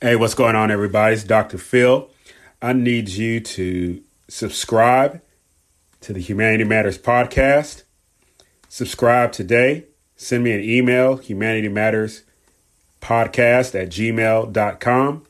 [0.00, 1.14] Hey, what's going on, everybody?
[1.14, 1.58] It's Dr.
[1.58, 2.08] Phil.
[2.62, 5.20] I need you to subscribe
[6.02, 7.82] to the Humanity Matters podcast.
[8.68, 9.86] Subscribe today.
[10.14, 12.22] Send me an email, Humanity Matters
[13.00, 15.26] podcast at gmail.com.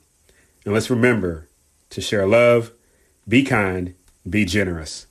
[0.66, 1.48] And let's remember
[1.88, 2.72] to share love,
[3.26, 3.94] be kind,
[4.28, 5.06] be generous.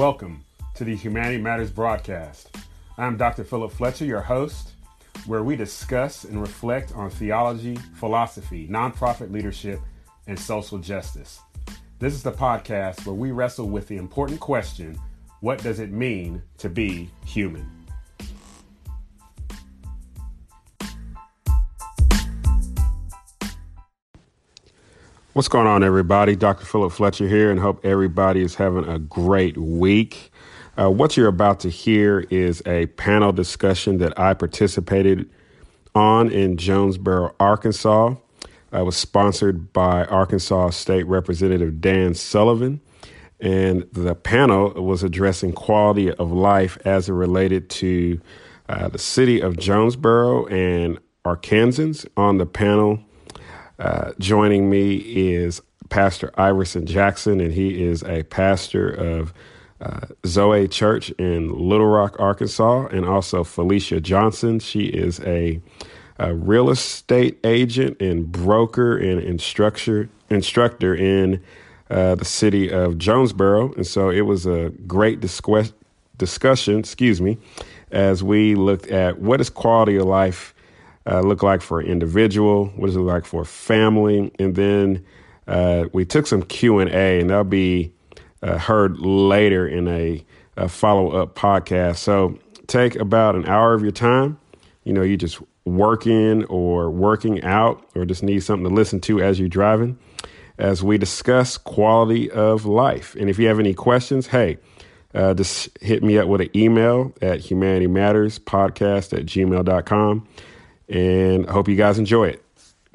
[0.00, 0.46] Welcome
[0.76, 2.56] to the Humanity Matters broadcast.
[2.96, 3.44] I'm Dr.
[3.44, 4.70] Philip Fletcher, your host,
[5.26, 9.78] where we discuss and reflect on theology, philosophy, nonprofit leadership,
[10.26, 11.40] and social justice.
[11.98, 14.98] This is the podcast where we wrestle with the important question
[15.40, 17.70] what does it mean to be human?
[25.32, 26.34] What's going on, everybody?
[26.34, 26.66] Dr.
[26.66, 30.32] Philip Fletcher here, and hope everybody is having a great week.
[30.76, 35.30] Uh, what you're about to hear is a panel discussion that I participated
[35.94, 38.16] on in Jonesboro, Arkansas.
[38.72, 42.80] I was sponsored by Arkansas State Representative Dan Sullivan,
[43.38, 48.20] and the panel was addressing quality of life as it related to
[48.68, 52.04] uh, the city of Jonesboro and Arkansans.
[52.16, 52.98] On the panel,
[53.80, 59.32] uh, joining me is Pastor Iverson Jackson, and he is a pastor of
[59.80, 64.58] uh, Zoe Church in Little Rock, Arkansas, and also Felicia Johnson.
[64.58, 65.60] She is a,
[66.18, 71.42] a real estate agent and broker and instructor instructor in
[71.88, 75.72] uh, the city of Jonesboro, and so it was a great disqu-
[76.18, 76.78] discussion.
[76.78, 77.38] Excuse me,
[77.90, 80.54] as we looked at what is quality of life
[81.06, 82.66] uh, look like for an individual?
[82.76, 84.32] What does it look like for a family?
[84.38, 85.04] And then
[85.46, 87.92] uh, we took some Q and A, and that'll be
[88.42, 90.24] uh, heard later in a,
[90.56, 91.96] a follow up podcast.
[91.96, 94.38] So take about an hour of your time.
[94.84, 99.20] You know, you just working or working out, or just need something to listen to
[99.20, 99.98] as you're driving,
[100.58, 103.14] as we discuss quality of life.
[103.16, 104.58] And if you have any questions, hey.
[105.12, 110.28] Uh, just hit me up with an email at humanitymatterspodcast at gmail.com
[110.90, 112.44] and I hope you guys enjoy it.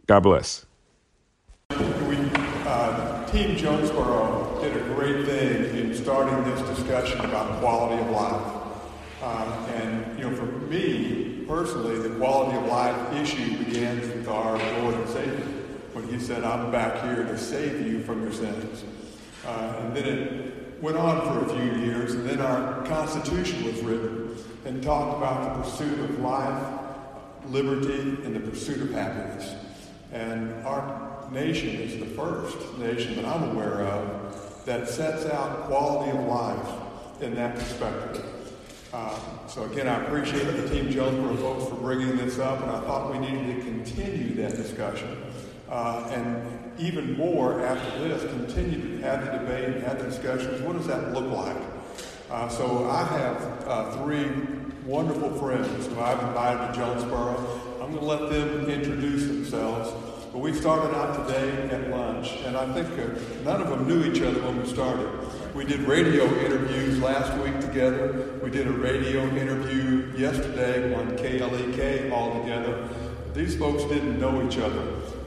[0.06, 0.66] God bless.
[1.72, 2.18] We,
[2.66, 8.52] uh, Team Jonesboro did a great thing in starting this discussion about quality of life.
[9.22, 14.58] Uh, and, you know, for me personally, the quality of life issue begins with our
[14.82, 15.46] Lord and Savior
[15.94, 18.84] when he said, I'm back here to save you from your sins.
[19.48, 23.80] Uh, and then it went on for a few years, and then our Constitution was
[23.82, 24.36] written
[24.66, 26.85] and talked about the pursuit of life
[27.50, 29.56] liberty, and the pursuit of happiness.
[30.12, 36.18] And our nation is the first nation that I'm aware of that sets out quality
[36.18, 38.26] of life in that perspective.
[38.94, 42.80] Uh, so again, I appreciate the Team Jonesboro folks for bringing this up, and I
[42.82, 45.18] thought we needed to continue that discussion.
[45.70, 50.62] Uh, and even more after this, continue to have the debate and have the discussions.
[50.62, 51.58] What does that look like?
[52.30, 54.30] Uh, so I have uh, three
[54.86, 57.62] wonderful friends who I've invited to Jonesboro.
[57.82, 59.92] I'm going to let them introduce themselves.
[60.32, 64.04] But we started out today at lunch, and I think uh, none of them knew
[64.04, 65.10] each other when we started.
[65.56, 68.40] We did radio interviews last week together.
[68.44, 72.88] We did a radio interview yesterday on KLEK all together.
[73.34, 74.84] These folks didn't know each other.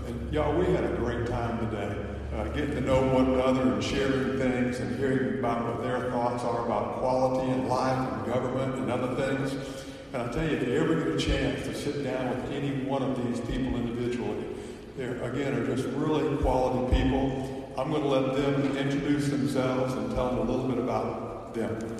[0.06, 2.07] And y'all, we had a great time today
[2.38, 6.44] uh, getting to know one another and sharing things and hearing about what their thoughts
[6.44, 9.54] are about quality and life and government and other things.
[10.12, 12.84] And I tell you, if you ever get a chance to sit down with any
[12.84, 14.44] one of these people individually,
[14.96, 17.72] they again are just really quality people.
[17.76, 21.96] I'm going to let them introduce themselves and tell them a little bit about them.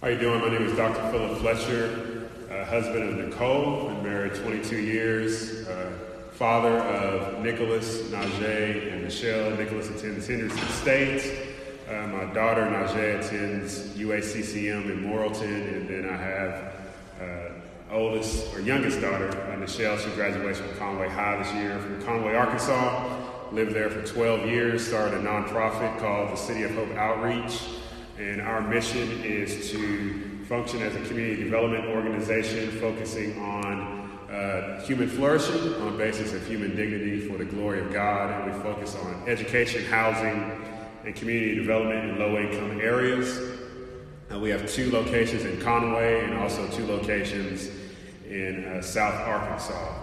[0.00, 0.40] How you doing?
[0.40, 1.10] My name is Dr.
[1.10, 3.88] Philip Fletcher, uh, husband of Nicole.
[3.88, 5.66] Been married 22 years.
[5.66, 6.05] Uh,
[6.36, 9.52] father of Nicholas, Najee, and Michelle.
[9.52, 11.54] Nicholas attends Henderson State.
[11.88, 15.72] Uh, my daughter, Najee, attends UACCM in Morrilton.
[15.72, 16.74] And then I have
[17.22, 19.96] uh, oldest or youngest daughter, uh, Michelle.
[19.96, 23.16] She graduates from Conway High this year from Conway, Arkansas.
[23.50, 24.86] Lived there for 12 years.
[24.86, 27.62] Started a nonprofit called the City of Hope Outreach.
[28.18, 34.05] And our mission is to function as a community development organization focusing on
[34.36, 38.52] uh, human flourishing on the basis of human dignity for the glory of God, and
[38.52, 40.62] we focus on education, housing,
[41.04, 43.40] and community development in low income areas.
[44.30, 47.70] Uh, we have two locations in Conway and also two locations
[48.28, 50.02] in uh, South Arkansas.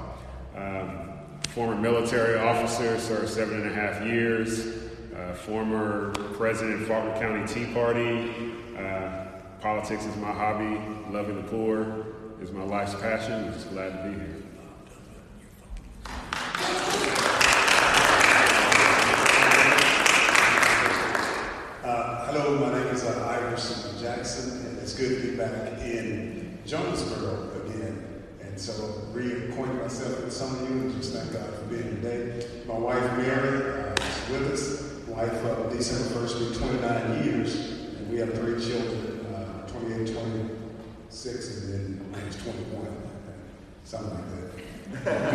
[0.56, 1.10] Um,
[1.50, 4.82] former military officer, served seven and a half years.
[5.16, 8.34] Uh, former president of Faulkner County Tea Party.
[8.76, 9.26] Uh,
[9.62, 10.82] politics is my hobby.
[11.12, 12.13] Loving the poor
[12.44, 13.46] is my life's passion.
[13.46, 14.44] I'm just glad to be here.
[21.86, 26.60] Uh, hello, my name is uh, Iverson Jackson, and it's good to be back in
[26.66, 28.24] Jonesboro again.
[28.42, 28.74] And so,
[29.14, 32.46] reacquaint myself with some of you, and just thank God for being today.
[32.68, 35.08] My wife Mary uh, is with us.
[35.08, 37.56] Wife of December 1st, be 29 years,
[38.00, 40.14] and we have three children uh, 28,
[41.14, 42.88] 26, and then mine's 21.
[43.84, 45.34] Something like that.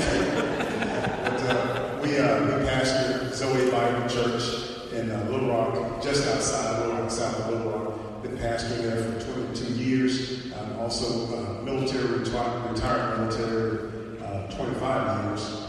[1.22, 6.80] but uh, we, uh, we pastor Zoe Bible Church in uh, Little Rock, just outside
[6.80, 8.22] Little Rock, south of Little Rock.
[8.24, 10.52] Been pastoring there for 22 years.
[10.52, 15.62] I'm also uh, military, retired, retired military, uh, 25 years.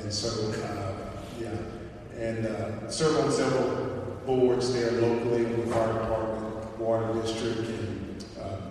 [0.00, 0.92] And so, uh,
[1.40, 1.50] yeah,
[2.16, 7.95] and uh, serve on several boards there locally in the fire department, water district, and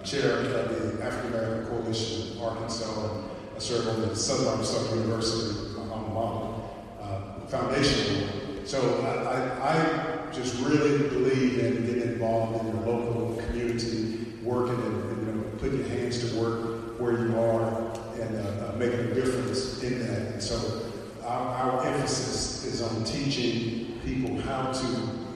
[0.06, 3.24] chair of the African American Coalition of Arkansas.
[3.56, 6.64] I serve on the Southern Arkansas University, my alma mater,
[7.02, 13.42] uh, foundation so I, I, I, just really believe in getting involved in your local
[13.46, 18.36] community, working and, and you know, putting your hands to work where you are and
[18.36, 20.34] uh, uh, making a difference in that.
[20.34, 20.92] And so
[21.24, 24.88] our, our, emphasis is on teaching people how to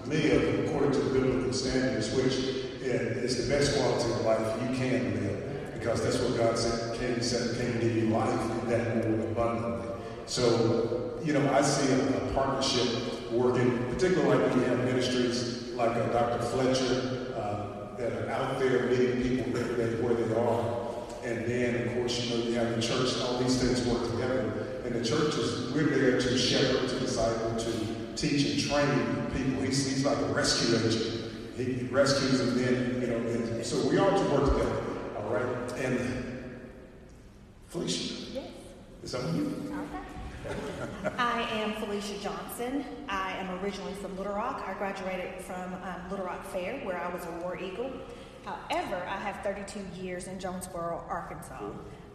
[0.07, 5.13] live according to the biblical standards, which is the best quality of life you can
[5.21, 9.27] live, because that's what God said came, said came give you life and that more
[9.27, 9.89] abundantly.
[10.25, 15.95] So, you know, I see a, a partnership working, particularly like we have ministries like
[15.95, 16.43] uh, Dr.
[16.45, 20.79] Fletcher uh, that are out there meeting people where they are.
[21.23, 24.81] And then, of course, you know, you have the church, all these things work together.
[24.85, 27.71] And the church is, we're there to shepherd, to disciple, to
[28.15, 29.63] teach and train people.
[29.63, 31.18] He's, he's like a rescue agent.
[31.59, 34.81] He rescues and then, you know, and so we all to work together.
[35.17, 35.73] All right?
[35.73, 36.61] And
[37.67, 38.47] Felicia, yes.
[39.03, 39.73] is that you?
[39.73, 41.13] Okay.
[41.17, 42.85] I am Felicia Johnson.
[43.09, 44.63] I am originally from Little Rock.
[44.65, 47.91] I graduated from um, Little Rock Fair, where I was a War Eagle.
[48.45, 51.59] However, I have 32 years in Jonesboro, Arkansas.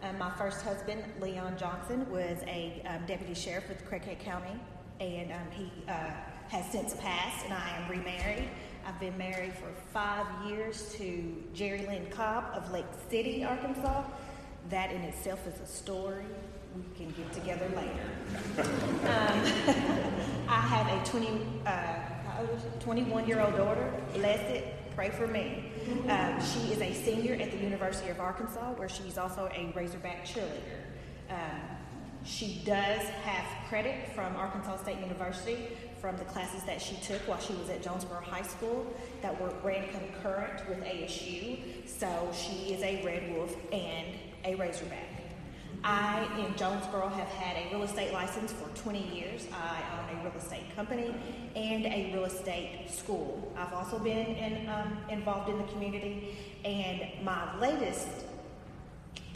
[0.01, 4.59] Um, my first husband, Leon Johnson, was a um, deputy sheriff with Craighead County,
[4.99, 6.11] and um, he uh,
[6.49, 8.49] has since passed, and I am remarried.
[8.87, 14.03] I've been married for five years to Jerry Lynn Cobb of Lake City, Arkansas.
[14.69, 16.23] That in itself is a story
[16.75, 18.69] we can get together later.
[19.07, 19.41] um,
[20.47, 21.27] I have a 20,
[21.65, 21.95] uh,
[22.79, 24.63] 21 year old daughter, Blessed.
[24.95, 25.71] Pray for me.
[26.07, 30.25] Um, she is a senior at the University of Arkansas, where she's also a Razorback
[30.25, 30.83] cheerleader.
[31.29, 31.61] Um,
[32.23, 35.67] she does have credit from Arkansas State University
[36.05, 38.85] from the classes that she took while she was at Jonesboro High School
[39.23, 41.57] that were ran concurrent with ASU.
[41.87, 44.13] So she is a Red Wolf and
[44.43, 45.09] a Razorback.
[45.83, 49.47] I, in Jonesboro, have had a real estate license for 20 years.
[49.51, 51.15] I own a real estate company
[51.55, 53.51] and a real estate school.
[53.57, 58.24] I've also been in, um, involved in the community, and my latest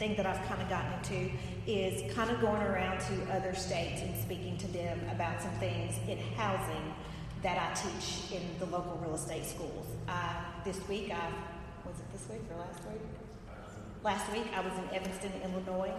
[0.00, 1.30] thing that I've kind of gotten into
[1.66, 5.94] is kind of going around to other states and speaking to them about some things
[6.08, 6.94] in housing
[7.42, 9.86] that I teach in the local real estate schools.
[10.08, 11.30] Uh, this week, I
[11.86, 13.02] was it this week or last week?
[14.02, 15.92] Last week, I was in Evanston, Illinois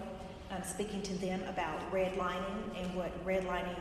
[0.49, 3.77] um, speaking to them about redlining and what redlining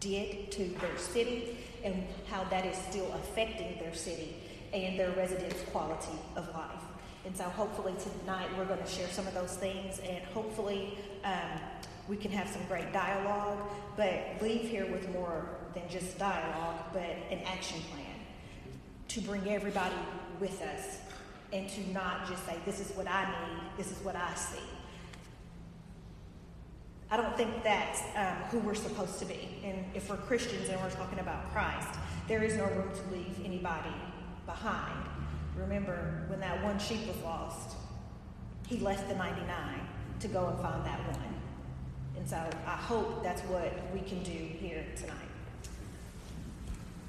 [0.00, 4.36] did to their city and how that is still affecting their city
[4.72, 6.77] and their residents' quality of life.
[7.28, 11.60] And so, hopefully, tonight we're going to share some of those things, and hopefully, um,
[12.08, 13.58] we can have some great dialogue,
[13.98, 15.44] but leave here with more
[15.74, 18.16] than just dialogue, but an action plan
[19.08, 19.94] to bring everybody
[20.40, 21.00] with us
[21.52, 24.64] and to not just say, This is what I need, this is what I see
[27.10, 29.60] I don't think that's um, who we're supposed to be.
[29.64, 33.40] And if we're Christians and we're talking about Christ, there is no room to leave
[33.44, 33.94] anybody
[34.44, 34.94] behind.
[35.58, 37.76] Remember, when that one sheep was lost,
[38.66, 39.80] he left the 99
[40.20, 41.34] to go and find that one.
[42.16, 42.36] And so
[42.66, 45.16] I hope that's what we can do here tonight.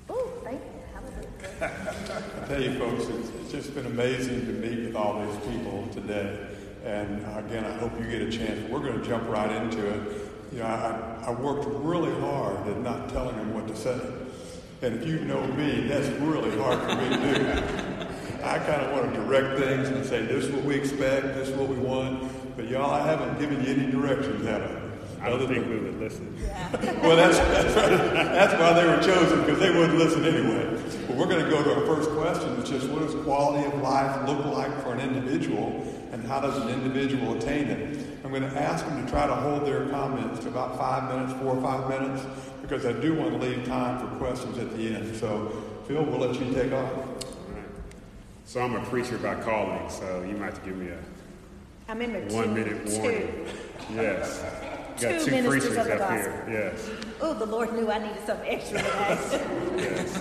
[0.10, 0.80] Oh, thank you.
[1.62, 5.88] I tell you, folks, it's, it's just been amazing to meet with all these people
[5.92, 6.48] today.
[6.86, 8.70] And again, I hope you get a chance.
[8.70, 10.30] We're going to jump right into it.
[10.52, 14.00] You know, I, I worked really hard at not telling them what to say.
[14.82, 17.89] And if you know me, that's really hard for me to do.
[18.44, 21.50] I kind of want to direct things and say, this is what we expect, this
[21.50, 22.32] is what we want.
[22.56, 25.26] But y'all, I haven't given you any directions, have I?
[25.26, 26.34] I don't think we would listen.
[27.02, 30.82] Well, that's, that's, that's why they were chosen, because they wouldn't listen anyway.
[31.08, 33.82] But we're going to go to our first question, which is what does quality of
[33.82, 38.06] life look like for an individual, and how does an individual attain it?
[38.24, 41.34] I'm going to ask them to try to hold their comments to about five minutes,
[41.42, 42.26] four or five minutes,
[42.62, 45.16] because I do want to leave time for questions at the end.
[45.18, 45.52] So,
[45.88, 47.09] Phil, we'll let you take off.
[48.50, 50.98] So I'm a preacher by calling, so you might have to give me a
[51.88, 53.00] I'm in one two- minute two.
[53.00, 53.46] warning.
[53.94, 54.42] Yes.
[55.00, 56.46] Got Two two ministers preachers of the up here.
[56.50, 56.90] Yes.
[57.22, 59.46] Oh, the Lord knew I needed something extra today.
[59.78, 60.20] Yes.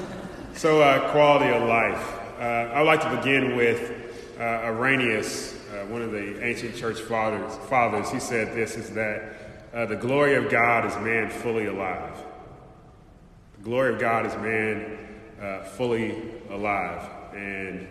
[0.53, 2.19] So, uh, quality of life.
[2.39, 2.43] Uh,
[2.75, 3.93] I would like to begin with
[4.39, 7.57] uh, Irenaeus, uh, one of the ancient church fathers.
[7.71, 9.37] Fathers, he said this: is that
[9.73, 12.13] uh, the glory of God is man fully alive.
[13.57, 14.99] The glory of God is man
[15.41, 17.89] uh, fully alive, and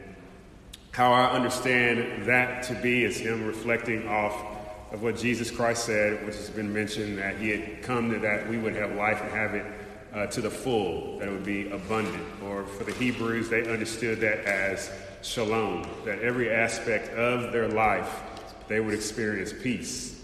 [0.98, 4.34] how I understand that to be is him reflecting off
[4.92, 8.50] of what Jesus Christ said, which has been mentioned that he had come to that
[8.50, 9.66] we would have life and have it
[10.12, 12.25] uh, to the full, that it would be abundant.
[12.44, 14.89] Or for the Hebrews, they understood that as
[15.22, 18.24] shalom, that every aspect of their life
[18.68, 20.20] they would experience peace.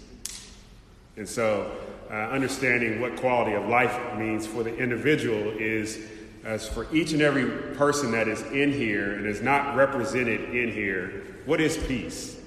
[1.16, 1.70] And so,
[2.10, 6.04] uh, understanding what quality of life means for the individual is
[6.44, 10.70] as for each and every person that is in here and is not represented in
[10.70, 12.38] here, what is peace?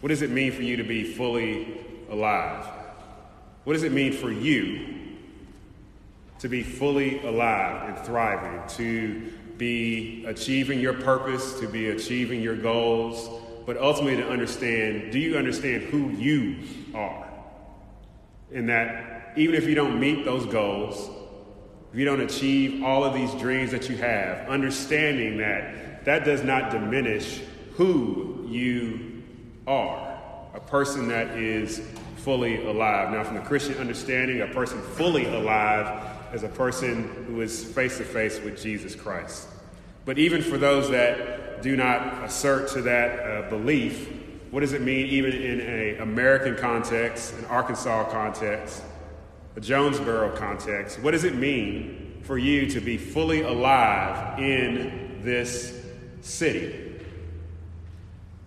[0.00, 2.64] What does it mean for you to be fully alive?
[3.64, 4.94] What does it mean for you
[6.38, 12.56] to be fully alive and thriving, to be achieving your purpose, to be achieving your
[12.56, 13.28] goals,
[13.66, 16.56] but ultimately to understand do you understand who you
[16.94, 17.28] are?
[18.54, 21.10] And that even if you don't meet those goals,
[21.92, 26.42] if you don't achieve all of these dreams that you have, understanding that that does
[26.42, 27.40] not diminish
[27.74, 29.22] who you
[29.66, 30.08] are
[30.54, 31.80] a person that is
[32.16, 33.10] fully alive.
[33.12, 37.98] Now, from the Christian understanding, a person fully alive is a person who is face
[37.98, 39.46] to face with Jesus Christ.
[40.04, 44.08] But even for those that do not assert to that uh, belief,
[44.50, 48.82] what does it mean, even in an American context, an Arkansas context,
[49.60, 51.00] Jonesboro context?
[51.00, 55.84] What does it mean for you to be fully alive in this
[56.20, 57.00] city?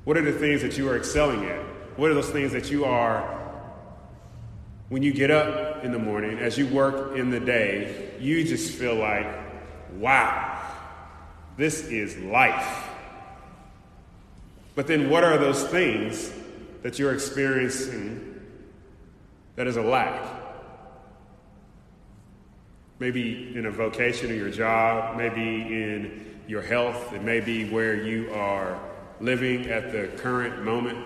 [0.04, 1.60] What are the things that you are excelling at?
[1.98, 3.40] What are those things that you are,
[4.90, 8.74] when you get up in the morning, as you work in the day, you just
[8.74, 9.28] feel like,
[9.94, 10.62] wow,
[11.58, 12.90] this is life.
[14.76, 16.32] But then what are those things
[16.82, 18.42] that you're experiencing
[19.56, 20.41] that is a lack?
[23.02, 27.96] Maybe in a vocation or your job, maybe in your health, it may be where
[27.96, 28.80] you are
[29.20, 31.04] living at the current moment.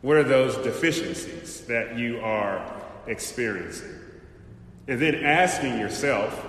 [0.00, 2.64] What are those deficiencies that you are
[3.06, 3.94] experiencing?
[4.88, 6.46] And then asking yourself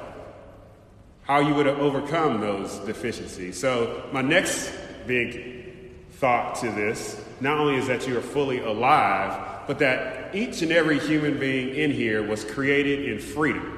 [1.23, 3.59] how you would have overcome those deficiencies.
[3.59, 4.71] So, my next
[5.05, 10.61] big thought to this not only is that you are fully alive, but that each
[10.61, 13.74] and every human being in here was created in freedom.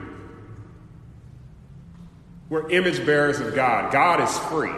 [2.50, 3.92] We're image bearers of God.
[3.92, 4.74] God is free.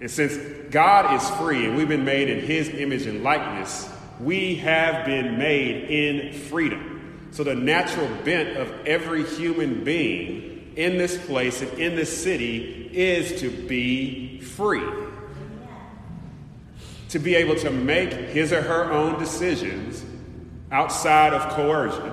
[0.00, 0.36] And since
[0.70, 3.88] God is free and we've been made in His image and likeness,
[4.20, 7.28] we have been made in freedom.
[7.32, 12.90] So, the natural bent of every human being in this place and in this city
[12.92, 14.82] is to be free.
[17.10, 20.04] To be able to make his or her own decisions
[20.70, 22.12] outside of coercion,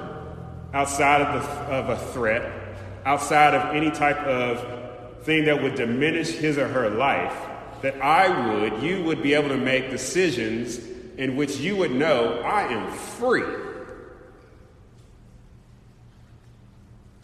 [0.73, 2.66] outside of, the, of a threat,
[3.07, 7.33] outside of any type of thing that would diminish his or her life,
[7.81, 10.77] that I would, you would be able to make decisions
[11.17, 13.45] in which you would know I am free.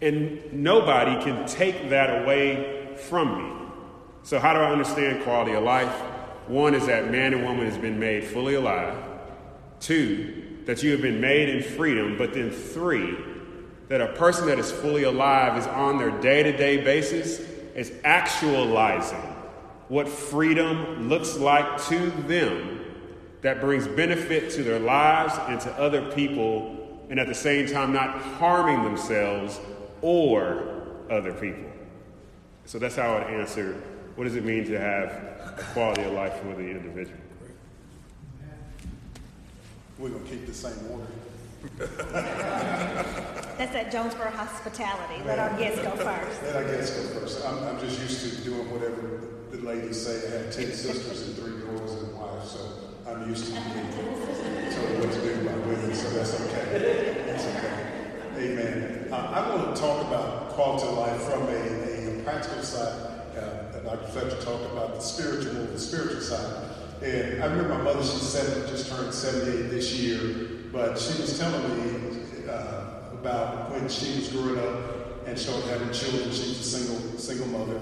[0.01, 3.67] And nobody can take that away from me.
[4.23, 5.93] So, how do I understand quality of life?
[6.47, 8.97] One is that man and woman has been made fully alive.
[9.81, 12.17] Two, that you have been made in freedom.
[12.17, 13.17] But then three,
[13.89, 17.39] that a person that is fully alive is on their day to day basis,
[17.75, 19.21] is actualizing
[19.89, 22.79] what freedom looks like to them
[23.41, 27.91] that brings benefit to their lives and to other people, and at the same time,
[27.91, 29.59] not harming themselves
[30.01, 31.69] or other people.
[32.65, 33.73] So that's how I would answer
[34.15, 37.17] what does it mean to have quality of life for the individual?
[39.97, 41.07] We're going to keep the same order.
[43.57, 45.23] That's that Jonesboro hospitality.
[45.25, 46.43] Let our guests go first.
[46.43, 47.45] Let our guests go first.
[47.45, 50.27] I'm, I'm just used to doing whatever the ladies say.
[50.27, 52.59] I have 10 sisters and three girls and a wife, so
[53.07, 57.23] I'm used to being told what to do by women, so that's okay.
[57.27, 57.83] That's okay.
[58.37, 59.07] Amen.
[59.09, 63.09] Uh, I want to talk about quality of life from a, a practical side.
[63.37, 64.11] Uh, Dr.
[64.11, 66.69] Fletcher talked about the spiritual, the spiritual side.
[67.01, 71.39] And I remember my mother, she's seven, just turned 78 this year, but she was
[71.39, 76.23] telling me uh, about when she was growing up and started having children.
[76.33, 77.79] She was a single, single mother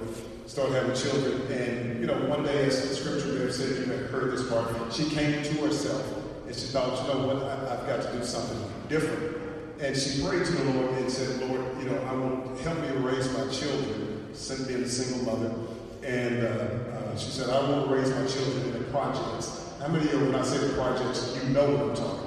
[0.51, 1.49] started having children.
[1.49, 4.33] And, you know, one day, as the scripture may have said, you may have heard
[4.33, 6.05] this part, she came to herself
[6.45, 9.37] and she thought, you know what, I, have got to do something different.
[9.79, 12.89] And she prayed to the Lord and said, Lord, you know, I want help me
[12.97, 15.55] raise my children, since being a single mother.
[16.03, 19.71] And uh, uh, she said, I want to raise my children in the projects.
[19.79, 22.20] How many of you, when I say the projects, you know what I'm talking about?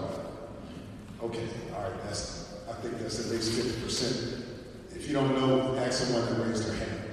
[1.24, 4.42] Okay, all right, that's, I think that's at least 50%.
[4.94, 7.04] If you don't know, ask someone to raise their hand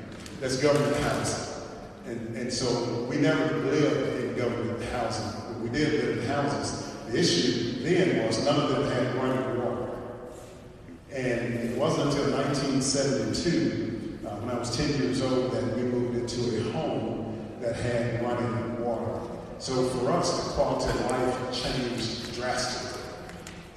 [0.42, 1.64] that's government housing.
[2.08, 5.64] And, and so we never lived in government housing.
[5.64, 6.94] We did live in houses.
[7.10, 9.92] The issue then was none of them had running water.
[11.14, 16.18] And it wasn't until 1972, uh, when I was 10 years old, that we moved
[16.18, 19.22] into a home that had running water.
[19.60, 22.91] So for us, the quality of life changed drastically.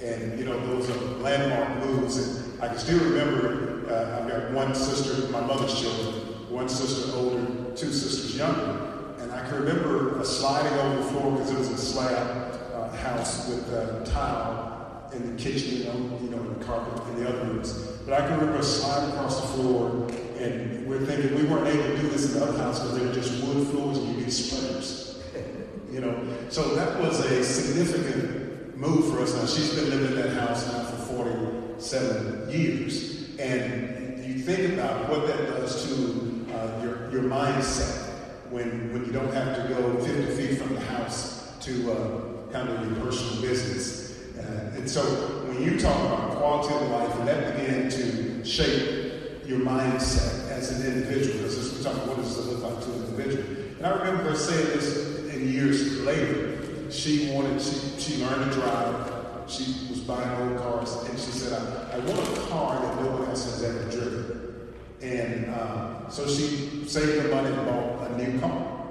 [0.01, 2.17] And, you know, those are landmark moves.
[2.17, 6.13] And I can still remember, uh, I've got one sister, my mother's children,
[6.49, 9.13] one sister older, two sisters younger.
[9.19, 13.47] And I can remember sliding over the floor because it was a slab uh, house
[13.47, 17.29] with uh, tile in the kitchen, you know, you know, in the carpet in the
[17.29, 17.73] other rooms.
[18.05, 20.09] But I can remember sliding across the floor,
[20.39, 23.05] and we're thinking we weren't able to do this in the other house because they
[23.05, 25.23] were just wood floors and you get splinters.
[25.91, 28.44] you know, so that was a significant
[28.75, 29.33] move for us.
[29.33, 35.09] Now she's been living in that house now for 47 years, and you think about
[35.09, 38.05] what that does to uh, your, your mindset
[38.49, 42.69] when, when you don't have to go 50 feet from the house to uh, kind
[42.69, 44.35] of your personal business.
[44.37, 45.01] Uh, and so
[45.47, 50.71] when you talk about quality of life, and that began to shape your mindset as
[50.71, 53.45] an individual, because we talk about what does it look like to an individual.
[53.77, 56.54] And I remember her saying this in years later.
[56.95, 59.11] She wanted, she, she learned to drive.
[59.47, 63.11] She was buying old cars, and she said, I, I want a car that no
[63.11, 64.73] one else has ever driven.
[65.01, 68.87] And uh, so she saved the money and bought a new car.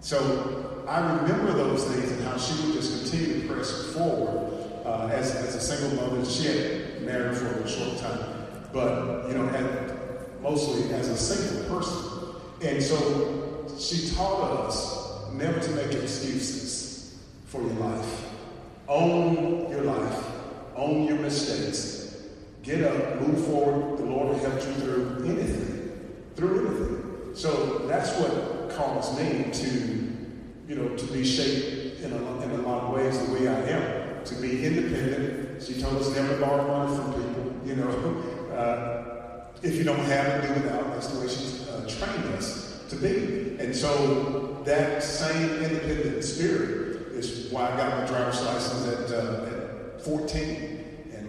[0.00, 4.52] So I remember those things and how she would just continue to press forward
[4.84, 6.24] uh, as, as a single mother.
[6.28, 11.76] She had married for a short time, but you know, had, mostly as a single
[11.76, 12.40] person.
[12.62, 16.83] And so she taught us never to make excuses
[17.54, 18.30] for your life.
[18.88, 20.24] Own your life.
[20.76, 21.94] Own your mistakes
[22.64, 23.98] Get up, move forward.
[23.98, 27.34] The Lord will help you through anything, through anything.
[27.34, 29.68] So that's what caused me to,
[30.66, 33.68] you know, to be shaped in a, in a lot of ways the way I
[33.68, 35.62] am, to be independent.
[35.62, 38.24] She told us never borrow money from people, you know.
[38.54, 40.92] Uh, if you don't have it, do without.
[40.92, 43.56] That's the way she uh, trained us to be.
[43.58, 46.83] And so that same independent spirit
[47.16, 50.74] is why I got my driver's license at, uh, at 14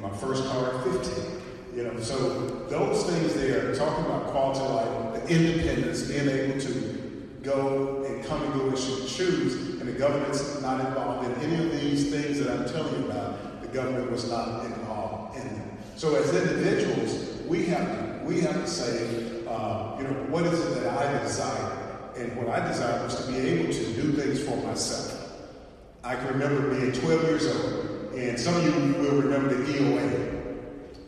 [0.06, 1.42] my first car at 15.
[1.76, 6.60] You know, so those things there, talking about quality of life, the independence, being able
[6.62, 11.52] to go and come and go as you choose, and the government's not involved in
[11.52, 13.62] any of these things that I'm telling you about.
[13.62, 15.78] The government was not involved in them.
[15.96, 20.60] So as individuals, we have to we have to say, uh, you know, what is
[20.60, 21.72] it that I desire?
[22.18, 25.15] And what I desire was to be able to do things for myself.
[26.06, 30.56] I can remember being 12 years old and some of you will remember the EOA.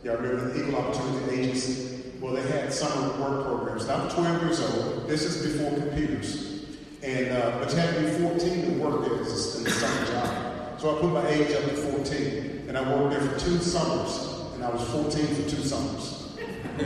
[0.02, 2.02] Y'all remember the Equal Opportunity Agency?
[2.20, 3.86] Well, they had summer work programs.
[3.86, 5.06] Now, I'm 12 years old.
[5.06, 6.64] This is before computers.
[7.04, 9.70] And, uh, but you had to be 14 to work there as a, in a
[9.70, 10.80] summer job.
[10.80, 12.64] So I put my age up to 14.
[12.66, 14.52] And I worked there for two summers.
[14.54, 16.36] And I was 14 for two summers.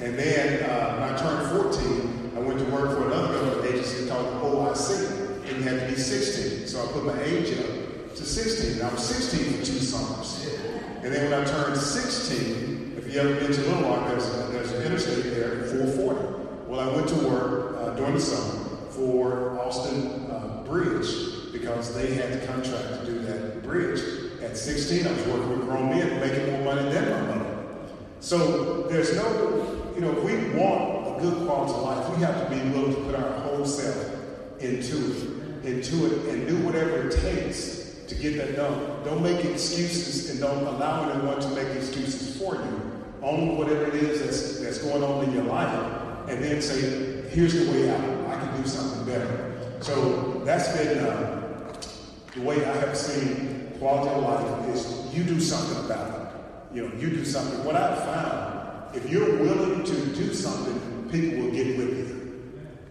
[0.00, 4.08] and then uh, when I turned 14, I went to work for another government agency
[4.08, 5.15] called OIC.
[5.56, 6.66] You had to be 16.
[6.66, 8.72] So I put my age up to 16.
[8.72, 10.46] And I was 16 for two summers.
[11.02, 14.72] And then when I turned 16, if you ever been to Little Rock, there's, there's
[14.72, 16.68] an interstate there at 440.
[16.68, 22.12] Well, I went to work uh, during the summer for Austin uh, Bridge because they
[22.12, 24.00] had the contract to do that bridge.
[24.42, 27.66] At 16, I was working with grown men making more money than my mother.
[28.20, 32.46] So there's no, you know, if we want a good quality of life, we have
[32.46, 34.16] to be willing to put our whole self
[34.60, 39.04] into it, into it, and do whatever it takes to get that done.
[39.04, 42.92] Don't make excuses and don't allow anyone to make excuses for you.
[43.22, 47.54] Own whatever it is that's, that's going on in your life and then say, here's
[47.54, 48.00] the way out.
[48.28, 49.60] I can do something better.
[49.80, 51.72] So that's been uh,
[52.34, 56.76] The way I have seen quality of life is you do something about it.
[56.76, 57.64] You know, you do something.
[57.64, 62.15] What I've found, if you're willing to do something, people will get with you.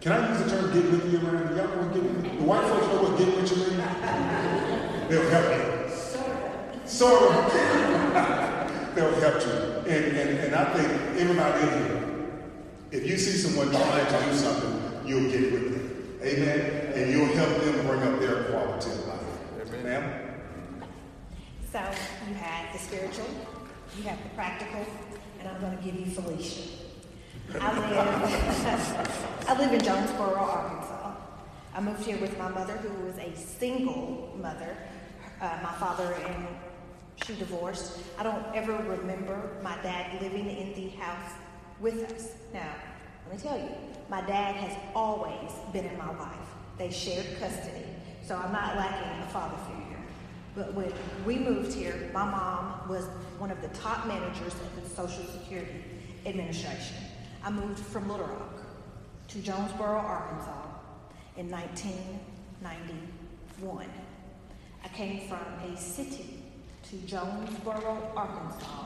[0.00, 1.56] Can I use the term get with you around?
[1.56, 2.38] Y'all know what get with you?
[2.38, 3.76] The white folks know what get with you means?
[5.08, 6.86] They'll help you.
[6.86, 7.52] Sort of.
[8.94, 9.52] They'll help you.
[9.90, 12.42] And, and, and I think everybody in here,
[12.92, 16.18] if you see someone trying to do something, you'll get with them.
[16.22, 16.92] Amen?
[16.94, 19.74] And you'll help them bring up their quality of life.
[19.74, 19.84] Amen.
[19.84, 20.26] Ma'am?
[21.72, 21.80] So
[22.28, 23.26] you have the spiritual,
[23.96, 24.86] you have the practical,
[25.38, 26.85] and I'm going to give you Felicia.
[27.54, 31.14] I live, I live in Jonesboro, Arkansas.
[31.74, 34.76] I moved here with my mother, who was a single mother.
[35.40, 36.46] Uh, my father and
[37.24, 37.98] she divorced.
[38.18, 41.32] I don't ever remember my dad living in the house
[41.80, 42.32] with us.
[42.52, 42.74] Now,
[43.28, 43.68] let me tell you,
[44.08, 46.48] my dad has always been in my life.
[46.78, 47.84] They shared custody,
[48.26, 49.98] so I'm not lacking a father figure.
[50.54, 50.92] But when
[51.24, 53.04] we moved here, my mom was
[53.38, 55.84] one of the top managers of the Social Security
[56.24, 57.05] Administration.
[57.42, 58.62] I moved from Little Rock
[59.28, 60.62] to Jonesboro, Arkansas
[61.36, 63.86] in 1991.
[64.84, 66.42] I came from a city
[66.90, 68.84] to Jonesboro, Arkansas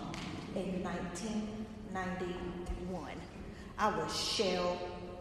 [0.54, 3.10] in 1991.
[3.78, 4.78] I was shell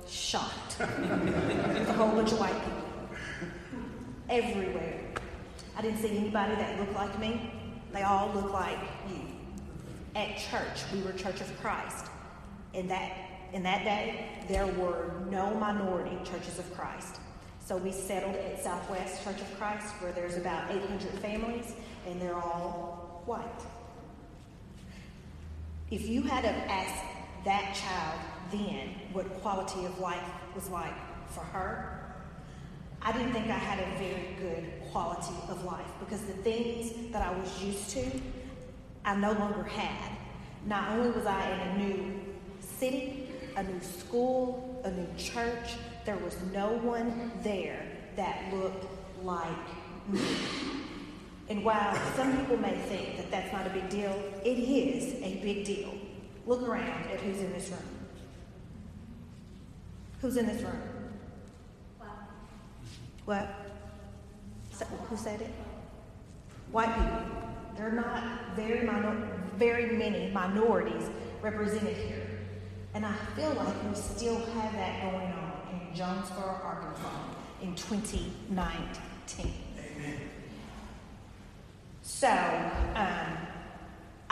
[0.07, 0.79] shocked.
[0.79, 0.89] with
[1.89, 2.83] a whole bunch of white people
[4.29, 4.99] everywhere.
[5.77, 7.51] I didn't see anybody that looked like me.
[7.93, 9.19] They all looked like you.
[10.15, 12.08] At church, we were Church of Christ.
[12.73, 13.11] In that,
[13.53, 17.19] in that day, there were no minority churches of Christ.
[17.65, 21.73] So we settled at Southwest Church of Christ, where there's about 800 families,
[22.07, 23.61] and they're all white.
[25.91, 27.03] If you had to ask
[27.45, 28.19] that child
[28.51, 30.23] then what quality of life
[30.55, 30.93] was like
[31.29, 31.99] for her,
[33.01, 37.21] I didn't think I had a very good quality of life because the things that
[37.21, 38.21] I was used to,
[39.05, 40.11] I no longer had.
[40.65, 42.21] Not only was I in a new
[42.79, 48.85] city, a new school, a new church, there was no one there that looked
[49.23, 49.67] like
[50.07, 50.21] me.
[51.49, 54.15] And while some people may think that that's not a big deal,
[54.45, 55.93] it is a big deal.
[56.45, 57.79] Look around at who's in this room.
[60.21, 60.81] Who's in this room?
[63.25, 63.47] What?
[65.09, 65.51] Who said it?
[66.71, 67.21] White people.
[67.77, 69.15] There are not very, minor,
[69.57, 71.09] very many minorities
[71.41, 72.28] represented here.
[72.93, 77.09] And I feel like we still have that going on in Jonesboro, Arkansas
[77.61, 79.53] in 2019.
[79.77, 80.19] Amen.
[82.01, 82.27] So,
[82.95, 83.37] um,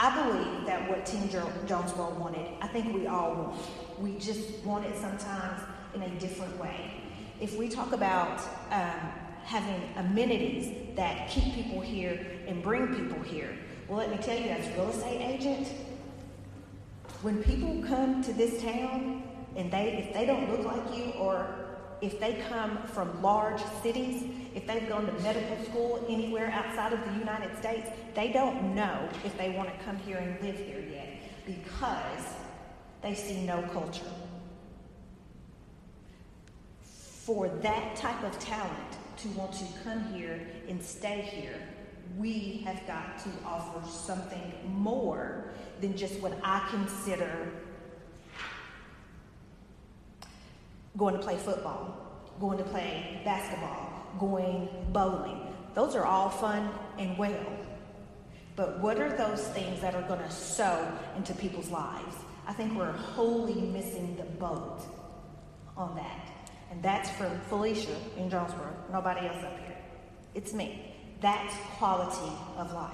[0.00, 1.28] I believe that what Team
[1.66, 3.60] Jonesboro wanted, I think we all want.
[3.98, 5.60] We just want it sometimes
[5.94, 7.00] in a different way.
[7.40, 8.40] If we talk about
[8.70, 9.12] um,
[9.44, 13.56] having amenities that keep people here and bring people here,
[13.88, 15.68] well, let me tell you, as a real estate agent,
[17.22, 19.22] when people come to this town
[19.56, 21.46] and they, if they don't look like you or
[22.00, 24.22] if they come from large cities,
[24.54, 29.08] if they've gone to medical school anywhere outside of the United States, they don't know
[29.24, 31.08] if they want to come here and live here yet
[31.44, 32.34] because
[33.02, 34.04] they see no culture.
[36.80, 41.58] For that type of talent to want to come here and stay here,
[42.16, 47.52] we have got to offer something more than just what I consider
[50.96, 51.96] going to play football,
[52.40, 55.54] going to play basketball, going bowling.
[55.74, 57.46] Those are all fun and well.
[58.56, 62.16] But what are those things that are going to sow into people's lives?
[62.46, 64.80] I think we're wholly missing the boat
[65.76, 66.28] on that.
[66.70, 69.76] And that's from Felicia in Jonesboro, nobody else up here.
[70.34, 70.97] It's me.
[71.20, 72.92] That's quality of life.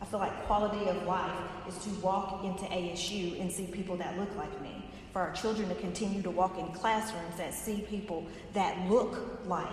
[0.00, 1.30] I feel like quality of life
[1.68, 5.68] is to walk into ASU and see people that look like me for our children
[5.68, 9.68] to continue to walk in classrooms that see people that look like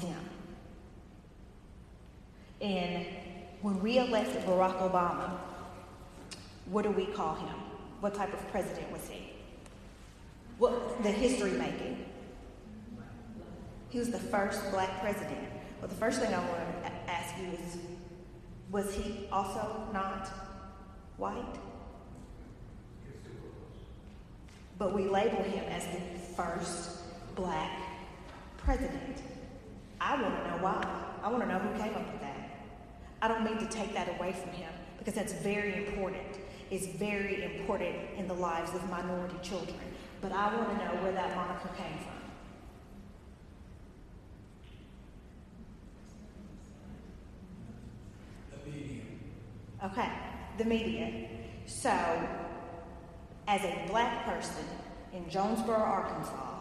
[0.00, 0.30] them.
[2.60, 3.06] And
[3.60, 5.38] when we elected Barack Obama,
[6.66, 7.54] what do we call him?
[8.00, 9.30] What type of president was he?
[10.58, 12.04] What the history making?
[13.90, 15.53] He was the first black president.
[15.84, 17.76] Well, the first thing I want to ask you is
[18.70, 20.28] was he also not
[21.18, 21.58] white?
[24.78, 26.00] but we label him as the
[26.34, 27.02] first
[27.34, 27.82] black
[28.56, 29.22] president.
[30.00, 31.04] I want to know why.
[31.22, 32.50] I want to know who came up with that.
[33.20, 36.38] I don't mean to take that away from him because that's very important.
[36.70, 39.76] It's very important in the lives of minority children.
[40.22, 42.13] But I want to know where that moniker came from.
[49.84, 50.10] Okay,
[50.58, 51.28] the media.
[51.66, 51.90] So,
[53.46, 54.64] as a black person
[55.12, 56.54] in Jonesboro, Arkansas,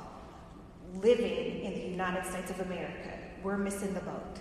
[1.01, 4.39] living in the United States of America, we're missing the boat.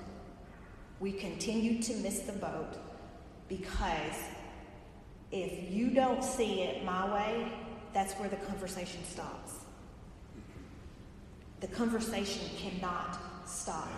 [1.00, 2.76] We continue to miss the boat
[3.48, 4.16] because
[5.30, 7.52] if you don't see it my way,
[7.92, 9.52] that's where the conversation stops.
[11.60, 13.88] The conversation cannot stop.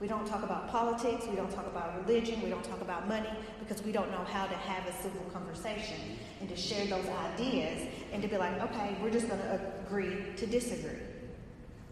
[0.00, 3.30] We don't talk about politics, we don't talk about religion, we don't talk about money
[3.58, 5.96] because we don't know how to have a civil conversation
[6.40, 10.26] and to share those ideas and to be like, okay, we're just going to agree
[10.36, 11.00] to disagree.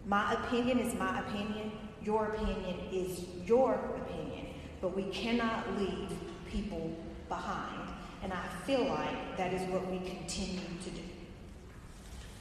[0.05, 4.47] My opinion is my opinion, your opinion is your opinion,
[4.79, 6.09] but we cannot leave
[6.49, 6.95] people
[7.27, 7.89] behind.
[8.23, 11.01] And I feel like that is what we continue to do.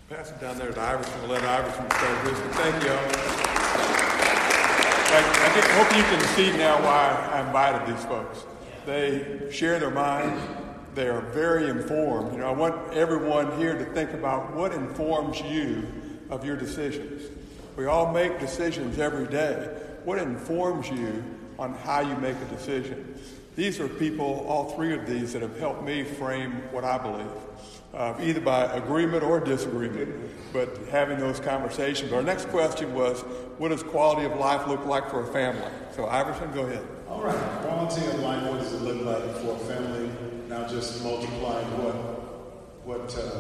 [0.09, 1.21] Pass it down there to Iverson.
[1.23, 2.39] We'll let Iverson start this.
[2.55, 4.06] Thank you.
[5.09, 5.21] I,
[5.75, 8.45] hope you can see now why I invited these folks.
[8.87, 10.41] They share their minds.
[10.95, 12.33] They are very informed.
[12.33, 15.87] You know, I want everyone here to think about what informs you
[16.31, 17.23] of your decisions.
[17.77, 19.77] We all make decisions every day.
[20.05, 21.23] What informs you
[21.59, 23.19] on how you make a decision?
[23.55, 27.31] These are people, all three of these, that have helped me frame what I believe
[27.97, 30.15] uh, either by agreement or disagreement,
[30.53, 32.13] but having those conversations.
[32.13, 33.23] Our next question was,
[33.59, 35.71] what does quality of life look like for a family?
[35.93, 36.87] So Iverson, go ahead.
[37.09, 40.11] All right, quality of life, what does it look like for a family?
[40.49, 41.95] Now just multiplying what,
[42.85, 43.31] what, uh,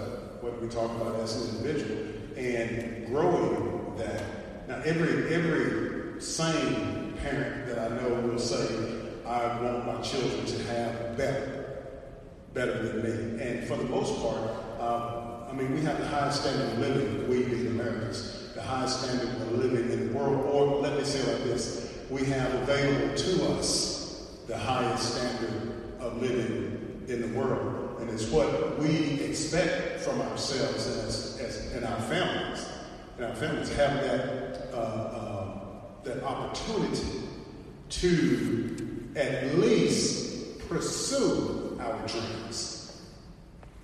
[0.40, 4.68] what we talk about as an individual and growing that.
[4.68, 10.64] Now every, every sane parent that I know will say, I want my children to
[10.64, 11.65] have better
[12.56, 13.42] better than me.
[13.44, 14.40] And for the most part,
[14.80, 19.02] um, I mean, we have the highest standard of living, we being Americans, the highest
[19.02, 20.44] standard of living in the world.
[20.46, 26.20] Or let me say like this we have available to us the highest standard of
[26.22, 28.00] living in the world.
[28.00, 32.68] And it's what we expect from ourselves as, as in our families.
[33.16, 35.58] And our families, have that, uh, uh,
[36.04, 37.22] that opportunity
[37.88, 43.02] to at least pursue our dreams.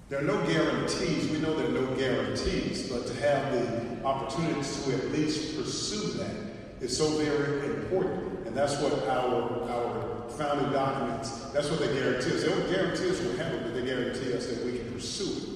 [0.08, 1.30] There are no guarantees.
[1.30, 6.18] We know there are no guarantees, but to have the opportunity to at least pursue
[6.18, 6.34] that
[6.80, 8.46] is so very important.
[8.46, 12.42] And that's what our, our founding documents, that's what they guarantee us.
[12.42, 15.48] They don't guarantee us we'll have it, but they guarantee us that we can pursue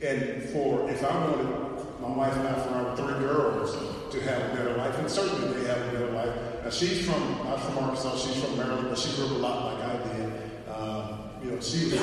[0.00, 0.08] it.
[0.08, 3.76] And for, if I wanted my wife and I, for our three girls,
[4.12, 6.34] to have a better life, and certainly they have a better life.
[6.64, 9.74] Now she's from, I'm from Arkansas, she's from Maryland, but she grew up a lot
[9.74, 9.87] like
[11.58, 12.00] know, she was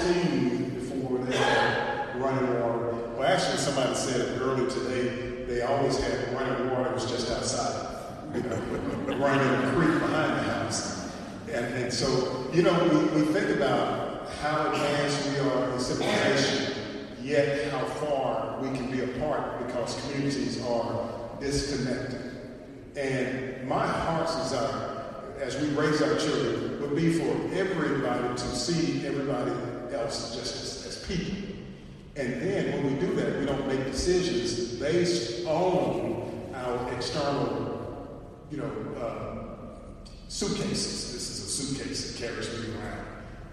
[0.00, 2.92] 14 before they had running water.
[3.16, 6.90] Well, actually, somebody said earlier today they always had running water.
[6.90, 7.96] It was just outside,
[8.34, 8.56] you know,
[9.16, 11.12] running creek behind the house.
[11.50, 16.74] And, and so, you know, we, we think about how advanced we are in civilization,
[17.22, 21.08] yet how far we can be apart because communities are
[21.40, 22.20] disconnected.
[22.96, 24.97] And my heart's desire
[25.40, 29.52] as we raise our children would be for everybody to see everybody
[29.94, 31.56] else just as, as people.
[32.16, 38.18] And then when we do that, we don't make decisions based on our external,
[38.50, 39.78] you know, uh,
[40.28, 41.12] suitcases.
[41.12, 43.06] This is a suitcase that carries me around,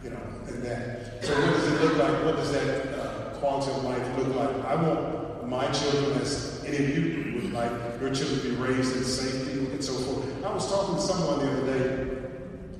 [0.03, 1.23] you know, and that.
[1.23, 2.25] So what does it look like?
[2.25, 4.65] What does that uh, quality of life look like?
[4.65, 7.71] I want my children, as any of you would like,
[8.01, 10.45] your children to be raised in safety and so forth.
[10.45, 12.17] I was talking to someone the other day,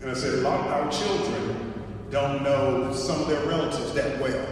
[0.01, 1.73] and I said, a lot of our children
[2.09, 4.47] don't know some of their relatives that well,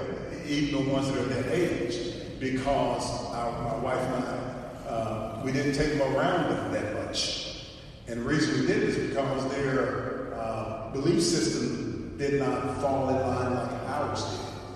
[0.46, 5.54] even the ones that are that age, because our, my wife and I, uh, we
[5.54, 7.66] didn't take them around them that much.
[8.08, 13.16] And the reason we did is because their uh, belief system did not fall in
[13.16, 14.26] line like ours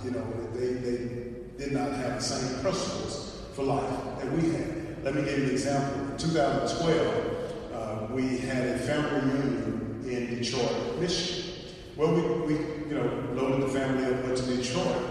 [0.03, 0.13] did.
[0.13, 0.97] You know, they, they
[1.57, 5.03] did not have the same principles for life that we had.
[5.03, 6.01] Let me give you an example.
[6.11, 7.36] In 2012,
[8.17, 11.53] we had a family reunion in Detroit, Michigan.
[11.95, 15.03] Well, we, we you know, loaded the family up, and went to Detroit.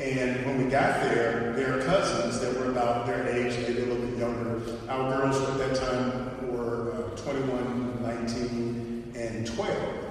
[0.00, 4.04] And when we got there, their cousins that were about their age, maybe a little
[4.04, 10.04] bit younger, our girls at that time were uh, 21, 19, and 12.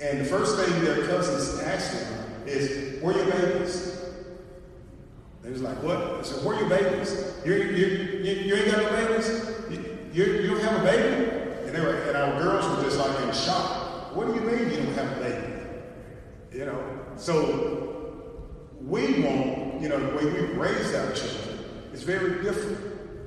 [0.00, 4.00] And the first thing their cousins asked them is, where are your babies?
[5.42, 5.96] They was like, what?
[5.96, 7.34] I said, where are your babies?
[7.44, 7.86] You, you,
[8.22, 9.28] you, you ain't got no babies?
[9.70, 11.37] You, you, you don't have a baby?
[11.78, 14.16] And, they were, and our girls were just like in shock.
[14.16, 15.52] What do you mean you don't have a baby?
[16.52, 16.82] You know,
[17.16, 18.48] so
[18.80, 21.58] we want, you know, the way we raise our children
[21.92, 22.78] is very different.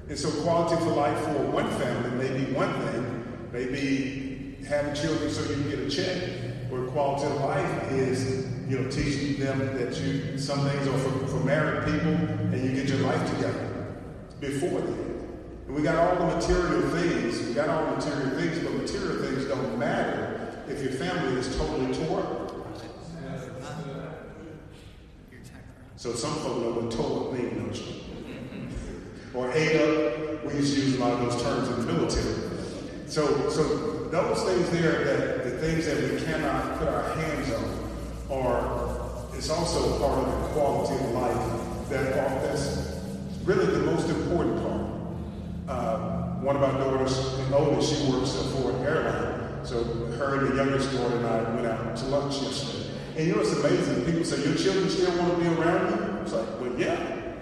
[0.09, 5.31] And so quality for life for one family may be one thing, maybe having children
[5.31, 9.59] so you can get a check where quality of life is, you know, teaching them
[9.77, 12.13] that you some things are for, for married people
[12.53, 13.95] and you get your life together
[14.41, 15.20] before then.
[15.67, 19.23] And we got all the material things, we got all the material things, but material
[19.23, 22.51] things don't matter if your family is totally tore up.
[25.95, 28.01] So some folks know what tore means, don't you?
[29.33, 30.45] or ate up.
[30.45, 32.35] We used to use a lot of those terms in the military.
[33.07, 37.81] So, so those things there, that the things that we cannot put our hands on,
[38.31, 42.99] are it's also part of the quality of life that are, that's
[43.43, 44.80] really the most important part.
[45.71, 45.97] Uh,
[46.41, 49.65] one of our daughters, the oldest, she works for an airline.
[49.65, 49.83] So
[50.17, 52.89] her and the youngest daughter and I went out to lunch yesterday.
[53.15, 54.03] And you know, it's amazing.
[54.03, 56.21] People say, your children still want to be around you?
[56.23, 57.35] It's like, well, yeah.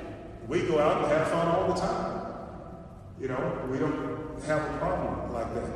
[0.48, 2.22] We go out and have fun all the time.
[3.20, 5.70] You know, we don't have a problem like that.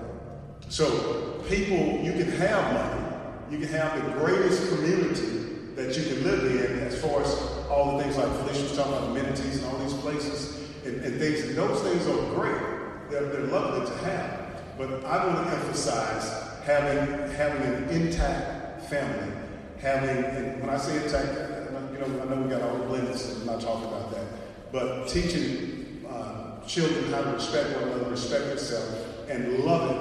[0.70, 3.16] So people, you can have money.
[3.50, 7.34] You can have the greatest community that you can live in as far as
[7.70, 11.20] all the things like Felicia was talking about, amenities and all these places and, and
[11.20, 11.42] things.
[11.42, 12.62] And those things are great.
[13.10, 14.64] They're, they're lovely to have.
[14.78, 19.34] But I want to emphasize having, having an intact family.
[19.80, 23.46] Having, when I say intact, you know, I know we got all the blenders, I'm
[23.46, 24.24] not talking about that
[24.74, 29.98] but teaching uh, children how to respect one another, respect yourself, and loving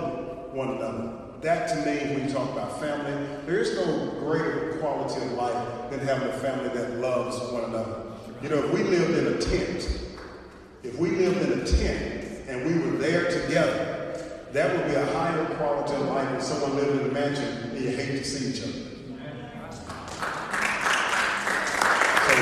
[0.56, 1.12] one another.
[1.42, 5.90] That to me, when you talk about family, there is no greater quality of life
[5.90, 8.02] than having a family that loves one another.
[8.42, 9.86] You know, if we lived in a tent,
[10.82, 14.18] if we lived in a tent and we were there together,
[14.52, 17.78] that would be a higher quality of life than someone living in a mansion and
[17.78, 18.72] you hate to see each other.
[22.26, 22.38] So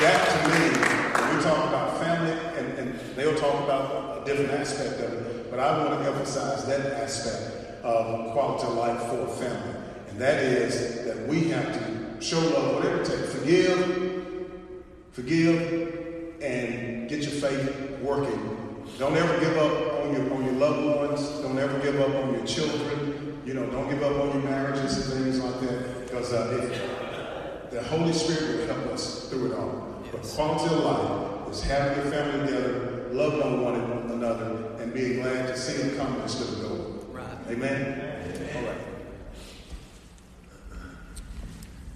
[0.00, 4.52] that to me when we talk about family, and, and they'll talk about a different
[4.52, 9.26] aspect of it, but I want to emphasize that aspect of quality of life for
[9.26, 9.74] a family.
[10.10, 13.32] And that is that we have to show love, whatever it takes.
[13.32, 14.50] Forgive,
[15.12, 18.84] forgive, and get your faith working.
[18.98, 21.28] Don't ever give up on your on your loved ones.
[21.40, 23.40] Don't ever give up on your children.
[23.46, 26.02] You know, don't give up on your marriages and things like that.
[26.02, 30.02] Because uh, the Holy Spirit will help us through it all.
[30.12, 35.22] But quality of life is having your family together, loving on one another, and being
[35.22, 36.74] glad to see them come instead of go.
[37.10, 37.26] Right.
[37.48, 38.22] Amen?
[38.24, 38.56] Amen?
[38.56, 38.78] All right.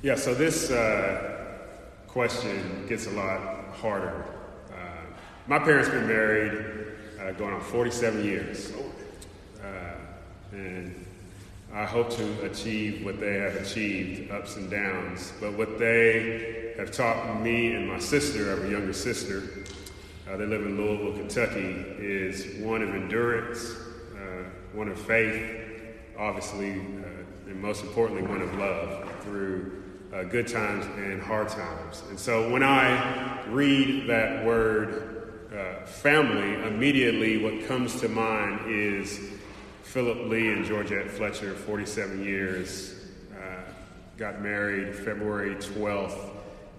[0.03, 1.59] Yeah, so this uh,
[2.07, 4.25] question gets a lot harder.
[5.49, 6.65] My parents been married
[7.21, 8.73] uh, going on 47 years.
[9.61, 9.67] Uh,
[10.53, 11.05] and
[11.75, 15.33] I hope to achieve what they have achieved, ups and downs.
[15.41, 19.43] But what they have taught me and my sister, I have a younger sister,
[20.31, 23.75] uh, they live in Louisville, Kentucky, is one of endurance,
[24.15, 25.45] uh, one of faith,
[26.17, 29.83] obviously, uh, and most importantly, one of love through
[30.15, 32.05] uh, good times and hard times.
[32.11, 35.19] And so when I read that word
[35.53, 39.21] uh, family, immediately what comes to mind is
[39.83, 43.61] Philip Lee and Georgette Fletcher, 47 years, uh,
[44.17, 46.31] got married February 12th,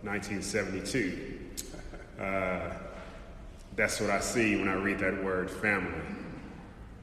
[0.02, 1.40] 1972.
[2.20, 2.74] Uh,
[3.76, 6.02] that's what I see when I read that word family.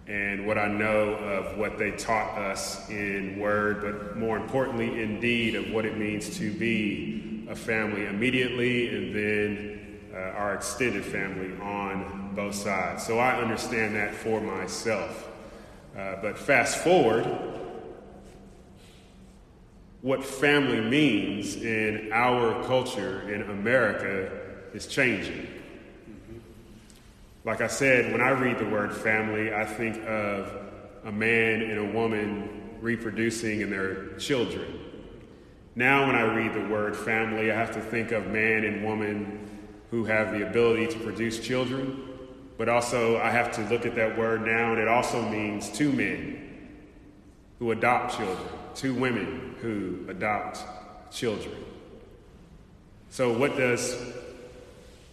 [0.06, 5.20] And what I know of what they taught us in word, but more importantly, in
[5.20, 9.79] deed, of what it means to be a family immediately and then
[10.12, 13.06] uh, our extended family on both sides.
[13.06, 15.28] So I understand that for myself.
[15.96, 17.26] Uh, but fast forward,
[20.02, 24.30] what family means in our culture in America
[24.72, 25.46] is changing.
[27.44, 30.52] Like I said, when I read the word family, I think of
[31.04, 34.80] a man and a woman reproducing and their children.
[35.74, 39.59] Now, when I read the word family, I have to think of man and woman
[39.90, 42.10] who have the ability to produce children
[42.60, 45.90] but also, I have to look at that word now, and it also means two
[45.90, 46.76] men
[47.58, 50.62] who adopt children, two women who adopt
[51.10, 51.56] children.
[53.08, 53.96] So, what does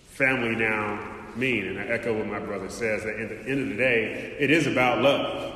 [0.10, 1.00] family now
[1.38, 1.68] mean?
[1.68, 4.52] And I echo what my brother says that at the end of the day, it
[4.52, 5.54] is about love.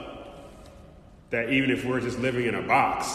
[1.31, 3.13] That even if we're just living in a box,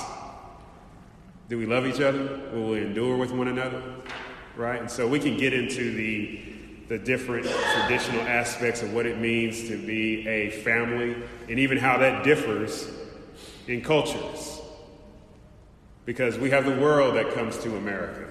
[1.49, 2.43] do we love each other?
[2.53, 3.83] Will we endure with one another?
[4.57, 4.81] Right?
[4.81, 6.41] And so we can get into the
[6.89, 11.17] the different traditional aspects of what it means to be a family
[11.49, 12.89] and even how that differs
[13.67, 14.61] in cultures.
[16.05, 18.29] Because we have the world that comes to America.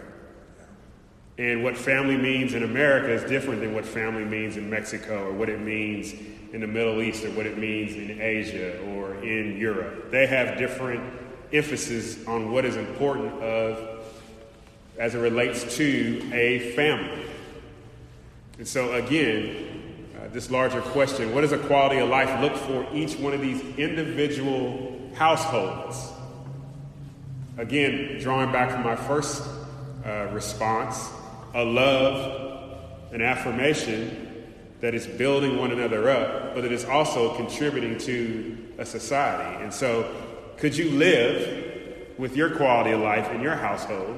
[1.37, 5.33] And what family means in America is different than what family means in Mexico or
[5.33, 6.13] what it means
[6.53, 10.11] in the Middle East or what it means in Asia or in Europe.
[10.11, 11.03] They have different
[11.51, 13.94] emphasis on what is important of
[14.97, 17.25] as it relates to a family.
[18.57, 22.87] And so, again, uh, this larger question what does a quality of life look for
[22.93, 26.11] each one of these individual households?
[27.57, 29.43] Again, drawing back from my first
[30.05, 31.09] uh, response,
[31.53, 34.21] a love, an affirmation
[34.81, 39.63] that is building one another up, but it is also contributing to a society.
[39.63, 40.13] And so,
[40.57, 44.17] could you live with your quality of life in your household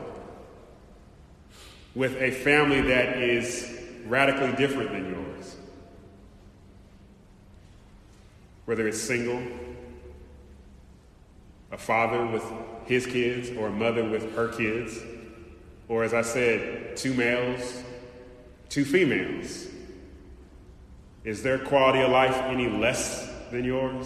[1.98, 3.76] with a family that is
[4.06, 5.56] radically different than yours?
[8.66, 9.41] Whether it's single,
[11.72, 12.43] a father with
[12.86, 15.00] his kids, or a mother with her kids,
[15.88, 17.84] or as I said, two males,
[18.70, 19.66] two females.
[21.24, 24.06] Is their quality of life any less than yours?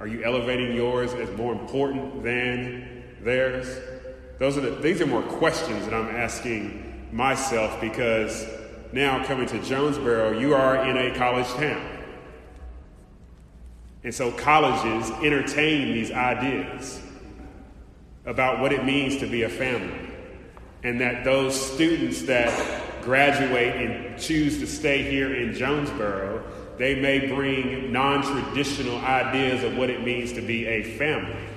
[0.00, 3.97] Are you elevating yours as more important than theirs?
[4.38, 8.46] Those are the, these are more questions that I'm asking myself because
[8.92, 11.98] now coming to Jonesboro, you are in a college town.
[14.04, 17.02] And so colleges entertain these ideas
[18.26, 20.08] about what it means to be a family.
[20.84, 26.44] And that those students that graduate and choose to stay here in Jonesboro,
[26.78, 31.48] they may bring non traditional ideas of what it means to be a family.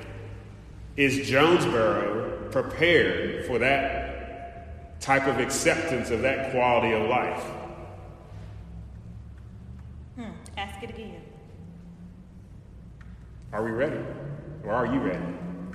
[0.98, 7.44] Is Jonesboro prepared for that type of acceptance of that quality of life?
[10.16, 10.32] Hmm.
[10.58, 11.22] Ask it again.
[13.54, 14.00] Are we ready?
[14.64, 15.24] Or are you ready?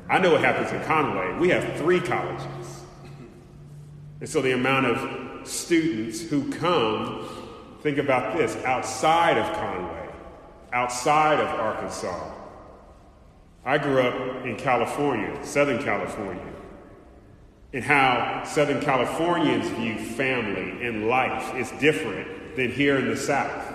[0.08, 1.38] I know what happens in Conway.
[1.38, 2.82] We have three colleges.
[4.20, 7.28] And so the amount of students who come,
[7.82, 10.08] think about this, outside of Conway,
[10.72, 12.32] outside of Arkansas.
[13.64, 16.52] I grew up in California, Southern California,
[17.76, 23.74] and how Southern Californians view family and life is different than here in the South.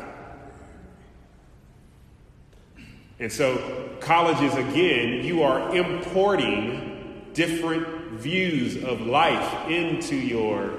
[3.20, 10.74] And so, colleges, again, you are importing different views of life into your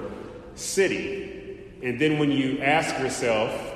[0.55, 1.61] city.
[1.81, 3.69] And then when you ask yourself,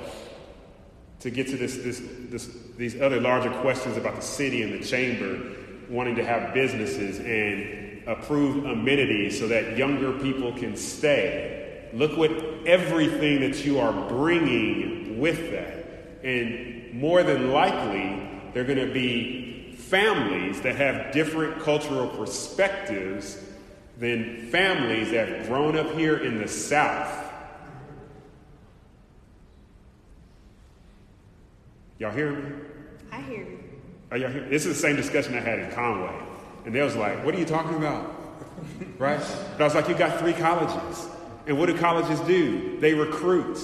[1.20, 4.86] to get to this, this, this, these other larger questions about the city and the
[4.86, 5.40] chamber
[5.88, 11.88] wanting to have businesses and approve amenities so that younger people can stay.
[11.92, 12.32] Look what
[12.66, 16.24] everything that you are bringing with that.
[16.24, 23.44] And more than likely, they're going to be families that have different cultural perspectives
[23.98, 27.26] than families that have grown up here in the South.
[31.98, 32.54] Y'all hear me?
[33.10, 33.58] I hear you.
[34.10, 34.48] Are y'all hear?
[34.48, 36.27] This is the same discussion I had in Conway.
[36.64, 38.14] And they was like, what are you talking about?
[38.98, 39.20] right?
[39.52, 41.08] But I was like, you got three colleges.
[41.46, 42.78] And what do colleges do?
[42.78, 43.58] They recruit.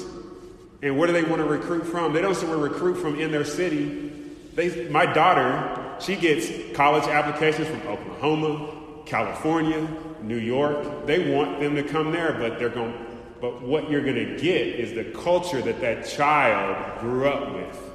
[0.82, 2.12] And where do they want to recruit from?
[2.12, 4.12] They don't we recruit from in their city.
[4.54, 9.88] They, my daughter, she gets college applications from Oklahoma, California,
[10.22, 11.06] New York.
[11.06, 12.94] They want them to come there, but they're going.
[13.40, 17.93] But what you're going to get is the culture that that child grew up with.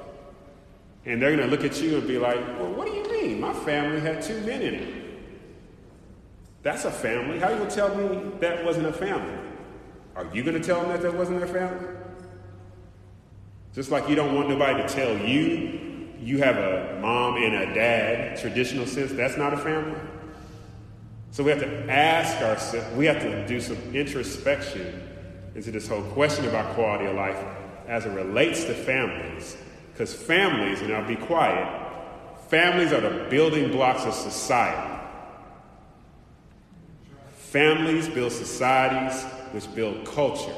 [1.09, 3.41] And they're going to look at you and be like, well, what do you mean?
[3.41, 4.93] My family had two men in it.
[6.61, 7.39] That's a family.
[7.39, 9.35] How are you going to tell me that wasn't a family?
[10.15, 11.95] Are you going to tell them that that wasn't their family?
[13.73, 17.73] Just like you don't want nobody to tell you you have a mom and a
[17.73, 19.99] dad, traditional sense, that's not a family.
[21.31, 25.01] So we have to ask ourselves, we have to do some introspection
[25.55, 27.43] into this whole question about quality of life
[27.87, 29.57] as it relates to families.
[29.99, 31.67] Because families, and I'll be quiet,
[32.47, 34.97] families are the building blocks of society.
[37.35, 39.21] Families build societies
[39.51, 40.55] which build culture.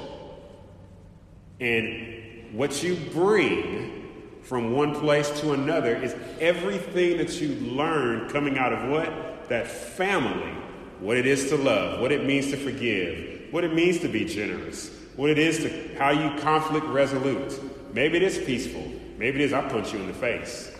[1.59, 4.11] And what you bring
[4.43, 9.49] from one place to another is everything that you learn coming out of what?
[9.49, 10.53] That family.
[10.99, 14.23] What it is to love, what it means to forgive, what it means to be
[14.23, 17.59] generous, what it is to how you conflict resolute.
[17.91, 19.00] Maybe it is peaceful.
[19.21, 20.71] Maybe it is I punch you in the face.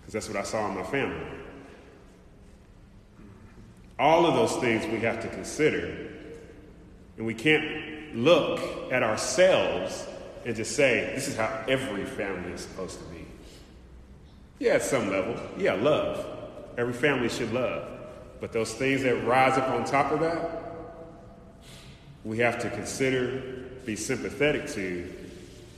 [0.00, 1.24] Because that's what I saw in my family.
[4.00, 6.08] All of those things we have to consider.
[7.16, 8.58] And we can't look
[8.90, 10.08] at ourselves
[10.44, 13.24] and just say, this is how every family is supposed to be.
[14.58, 15.36] Yeah, at some level.
[15.56, 16.26] Yeah, love.
[16.76, 17.88] Every family should love.
[18.40, 20.64] But those things that rise up on top of that,
[22.24, 25.19] we have to consider, be sympathetic to,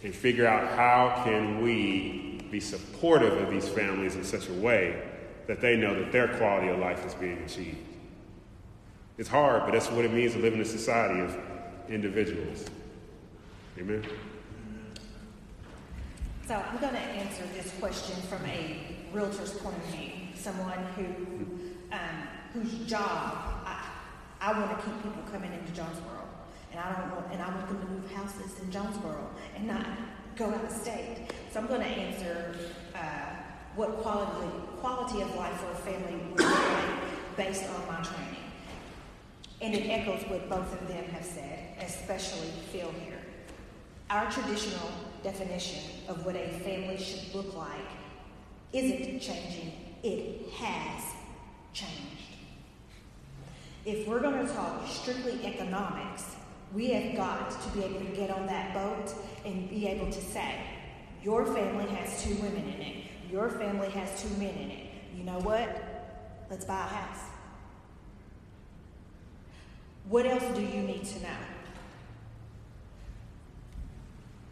[0.02, 5.02] and figure out how can we be supportive of these families in such a way
[5.46, 7.78] that they know that their quality of life is being achieved.
[9.18, 11.36] It's hard, but that's what it means to live in a society of
[11.88, 12.66] individuals.
[13.78, 14.04] Amen.
[16.46, 18.78] So I'm going to answer this question from a
[19.12, 21.04] realtor's point of view, someone who
[21.92, 23.88] um, whose job I,
[24.40, 26.21] I want to keep people coming into Jonesboro,
[26.72, 29.86] and I don't want and I want them to move houses in Jonesboro and not
[30.36, 31.28] go out of state.
[31.52, 32.56] So I'm going to answer
[32.94, 33.34] uh,
[33.76, 34.50] what quality
[34.80, 38.36] quality of life for a family would look like based on my training,
[39.60, 43.18] and it echoes what both of them have said, especially Phil here.
[44.10, 44.90] Our traditional
[45.22, 47.88] definition of what a family should look like
[48.72, 51.04] isn't changing, it has
[51.72, 52.32] changed.
[53.84, 56.36] If we're going to talk strictly economics,
[56.74, 59.14] we have got to be able to get on that boat
[59.44, 60.54] and be able to say,
[61.22, 64.86] your family has two women in it, your family has two men in it.
[65.16, 66.46] You know what?
[66.50, 67.20] Let's buy a house.
[70.08, 71.28] What else do you need to know?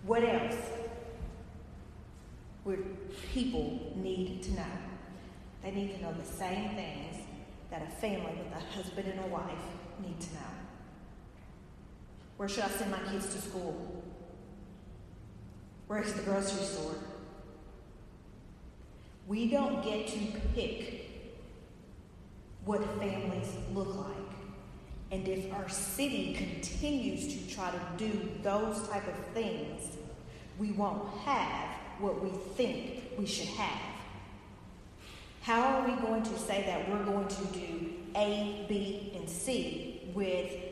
[0.04, 0.56] What else
[2.64, 2.86] would
[3.32, 4.64] people need to know?
[5.62, 7.16] They need to know the same things
[7.70, 9.50] that a family with a husband and a wife
[10.02, 10.59] need to know.
[12.40, 14.02] Where should I send my kids to school?
[15.88, 16.94] Where's the grocery store?
[19.26, 20.18] We don't get to
[20.54, 21.10] pick
[22.64, 24.16] what families look like.
[25.10, 29.98] And if our city continues to try to do those type of things,
[30.58, 31.68] we won't have
[31.98, 33.82] what we think we should have.
[35.42, 40.10] How are we going to say that we're going to do A, B, and C
[40.14, 40.69] with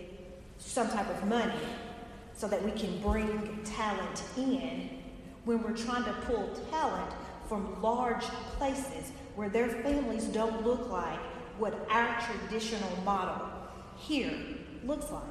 [0.59, 1.53] some type of money
[2.35, 4.91] so that we can bring talent in
[5.45, 7.13] when we're trying to pull talent
[7.49, 8.25] from large
[8.59, 11.19] places where their families don't look like
[11.59, 13.49] what our traditional model
[13.97, 14.35] here
[14.85, 15.23] looks like.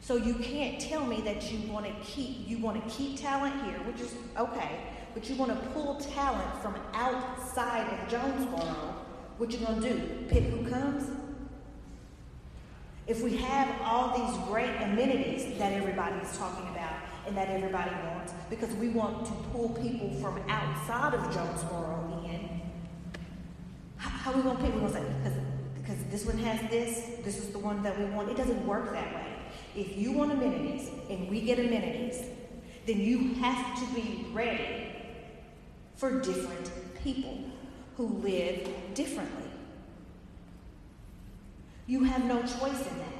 [0.00, 3.54] So you can't tell me that you want to keep you want to keep talent
[3.64, 4.80] here, which is okay,
[5.14, 8.94] but you want to pull talent from outside of Jonesboro.
[9.38, 10.24] What you gonna do?
[10.28, 11.10] Pick who comes?
[13.06, 16.94] If we have all these great amenities that everybody is talking about
[17.26, 22.60] and that everybody wants, because we want to pull people from outside of Jonesboro in,
[23.96, 24.74] how, are we gonna pick?
[24.74, 25.38] We're gonna say, because
[25.86, 28.28] because this one has this, this is the one that we want.
[28.28, 29.26] It doesn't work that way.
[29.76, 32.24] If you want amenities and we get amenities,
[32.86, 34.88] then you have to be ready
[35.94, 36.70] for different
[37.04, 37.38] people
[37.96, 39.45] who live differently.
[41.86, 43.16] You have no choice in that.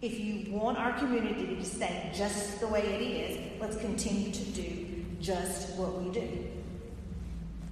[0.00, 4.44] If you want our community to stay just the way it is, let's continue to
[4.46, 6.48] do just what we do.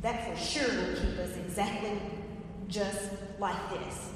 [0.02, 2.00] That for sure will keep us exactly
[2.68, 4.10] just like this.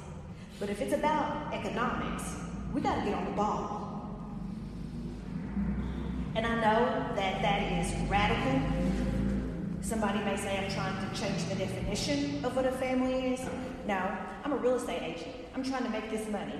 [0.59, 2.35] But if it's about economics,
[2.73, 3.81] we got to get on the ball.
[6.35, 8.61] And I know that that is radical.
[9.81, 13.41] Somebody may say I'm trying to change the definition of what a family is.
[13.87, 15.35] No, I'm a real estate agent.
[15.53, 16.59] I'm trying to make this money.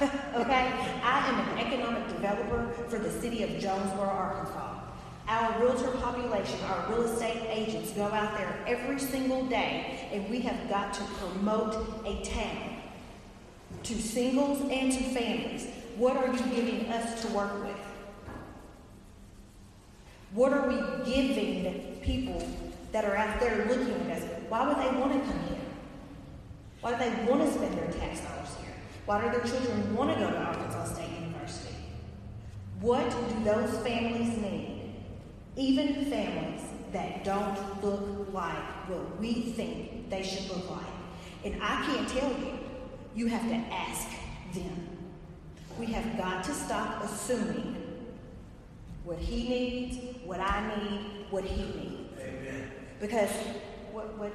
[0.02, 0.72] okay?
[1.02, 4.80] I am an economic developer for the city of Jonesboro, Arkansas.
[5.28, 10.40] Our realtor population, our real estate agents go out there every single day, and we
[10.40, 11.74] have got to promote
[12.06, 12.76] a town
[13.82, 15.66] to singles and to families.
[15.96, 17.76] What are you giving us to work with?
[20.32, 22.46] What are we giving people
[22.92, 24.28] that are out there looking at us?
[24.48, 25.63] Why would they want to come here?
[26.84, 28.74] Why do they want to spend their tax dollars here?
[29.06, 31.76] Why do their children want to go to Arkansas State University?
[32.82, 34.92] What do those families need?
[35.56, 36.60] Even families
[36.92, 40.84] that don't look like what we think they should look like.
[41.42, 42.58] And I can't tell you,
[43.14, 44.06] you have to ask
[44.52, 44.86] them.
[45.78, 48.04] We have got to stop assuming
[49.04, 52.20] what he needs, what I need, what he needs.
[52.20, 52.70] Amen.
[53.00, 53.30] Because
[53.90, 54.32] what what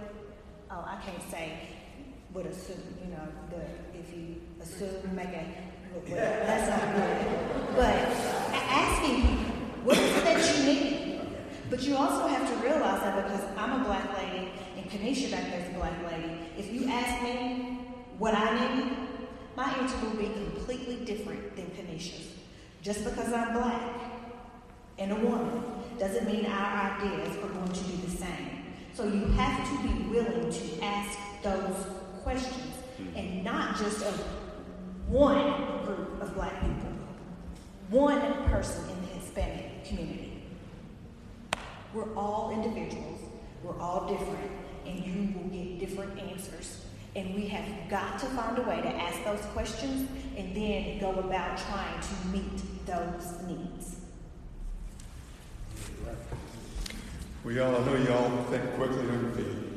[0.72, 1.54] oh I can't say
[2.34, 5.46] what assume, you know, the if you assume make a
[6.08, 7.76] that's not good.
[7.76, 7.96] But
[8.70, 9.54] asking people,
[9.84, 11.22] what is it that you need?
[11.70, 15.50] But you also have to realize that because I'm a black lady and Kanisha back
[15.52, 17.80] there is a black lady, if you ask me
[18.18, 18.98] what I need,
[19.56, 22.28] my answer will be completely different than Kanisha's.
[22.82, 23.82] Just because I'm black
[24.98, 25.64] and a woman
[25.98, 28.64] doesn't mean our ideas are going to be the same.
[28.94, 31.99] So you have to be willing to ask those
[32.30, 33.18] questions hmm.
[33.18, 34.14] and not just of
[35.08, 36.92] one group of black people,
[37.90, 40.44] one person in the Hispanic community.
[41.92, 43.22] We're all individuals,
[43.64, 44.52] we're all different,
[44.86, 46.86] and you will get different answers.
[47.16, 50.08] And we have got to find a way to ask those questions
[50.38, 53.96] and then go about trying to meet those needs.
[57.44, 59.69] Well, y'all, I know y'all think quickly on your feet.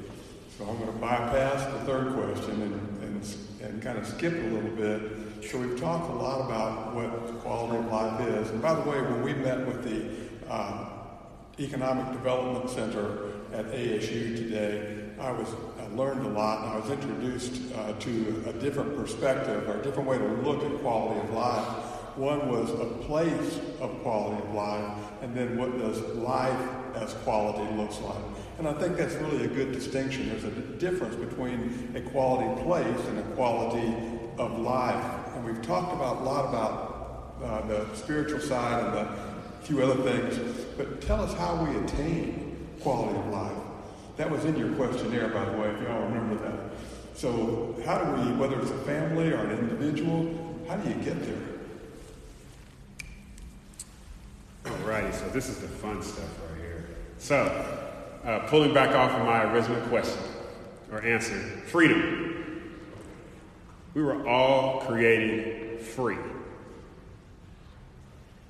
[0.63, 4.47] So I'm going to bypass the third question and, and, and kind of skip a
[4.47, 5.03] little bit.
[5.51, 8.51] So we've talked a lot about what quality of life is.
[8.51, 10.89] And by the way, when we met with the uh,
[11.59, 15.49] Economic Development Center at ASU today, I was
[15.81, 19.83] I learned a lot, and I was introduced uh, to a different perspective or a
[19.83, 21.67] different way to look at quality of life.
[22.17, 27.75] One was a place of quality of life, and then what does life as quality
[27.75, 28.42] looks like.
[28.63, 30.29] And I think that's really a good distinction.
[30.29, 33.93] There's a difference between a quality place and a quality
[34.39, 35.05] of life.
[35.35, 39.19] And we've talked about a lot about uh, the spiritual side and a
[39.63, 40.39] few other things,
[40.77, 43.59] but tell us how we attain quality of life.
[44.17, 46.61] That was in your questionnaire, by the way, if y'all remember that.
[47.19, 51.21] So, how do we, whether it's a family or an individual, how do you get
[51.21, 51.35] there?
[54.67, 56.87] Alrighty, so this is the fun stuff right here.
[57.19, 57.82] So,
[58.25, 60.23] uh, pulling back off of my original question
[60.91, 62.29] or answer freedom.
[63.95, 66.19] We were all created free.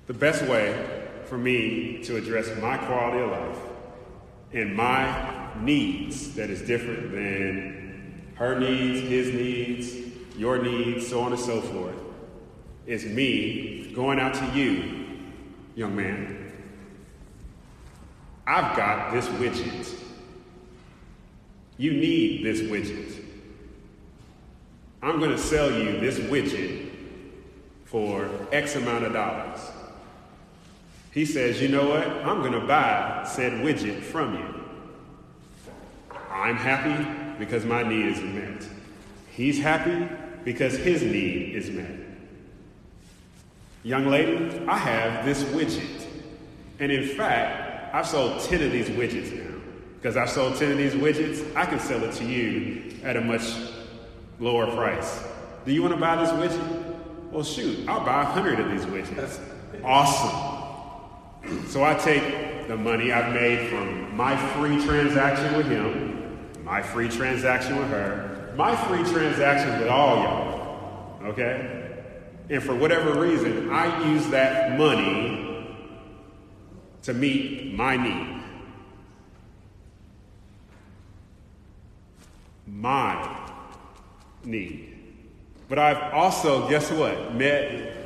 [0.06, 3.58] The best way for me to address my quality of life
[4.52, 11.32] and my needs that is different than her needs, his needs, your needs, so on
[11.32, 11.94] and so forth,
[12.86, 15.06] is me going out to you,
[15.74, 16.41] young man.
[18.46, 19.94] I've got this widget.
[21.78, 23.24] You need this widget.
[25.02, 26.90] I'm going to sell you this widget
[27.84, 29.60] for X amount of dollars.
[31.12, 32.06] He says, You know what?
[32.06, 34.54] I'm going to buy said widget from you.
[36.30, 38.66] I'm happy because my need is met.
[39.30, 40.08] He's happy
[40.44, 41.90] because his need is met.
[43.84, 46.06] Young lady, I have this widget.
[46.78, 47.61] And in fact,
[47.92, 49.60] I've sold 10 of these widgets now.
[49.96, 53.20] Because I've sold 10 of these widgets, I can sell it to you at a
[53.20, 53.42] much
[54.40, 55.22] lower price.
[55.64, 56.96] Do you want to buy this widget?
[57.30, 59.40] Well, shoot, I'll buy 100 of these widgets.
[59.84, 61.68] Awesome.
[61.68, 66.12] So I take the money I've made from my free transaction with him
[66.72, 71.22] my free transaction with her, my free transaction with all y'all.
[71.24, 71.98] Okay?
[72.48, 75.41] And for whatever reason, I use that money
[77.02, 78.42] to meet my need.
[82.66, 83.50] My
[84.44, 84.96] need.
[85.68, 87.96] But I've also, guess what, met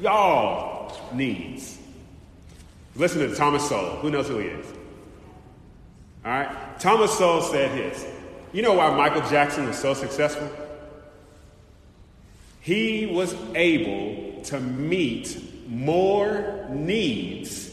[0.00, 1.78] y'all needs.
[2.96, 3.96] Listen to Thomas Sowell.
[3.96, 4.66] Who knows who he is?
[6.24, 6.80] All right?
[6.80, 8.04] Thomas Sowell said his.
[8.52, 10.50] You know why Michael Jackson was so successful?
[12.60, 17.67] He was able to meet more needs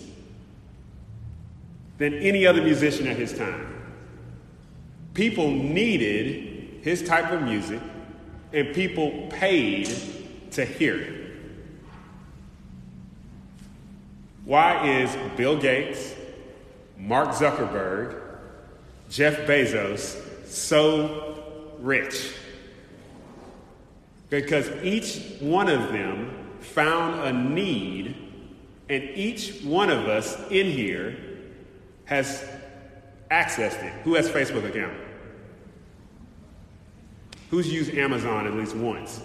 [1.97, 3.71] than any other musician at his time.
[5.13, 7.81] People needed his type of music,
[8.53, 9.89] and people paid
[10.51, 11.21] to hear it.
[14.43, 16.13] Why is Bill Gates,
[16.97, 18.21] Mark Zuckerberg,
[19.09, 21.43] Jeff Bezos so
[21.79, 22.33] rich?
[24.29, 28.15] Because each one of them found a need,
[28.89, 31.17] and each one of us in here
[32.05, 32.47] has
[33.31, 33.93] accessed it.
[34.03, 34.97] Who has Facebook account?
[37.49, 39.21] Who's used Amazon at least once?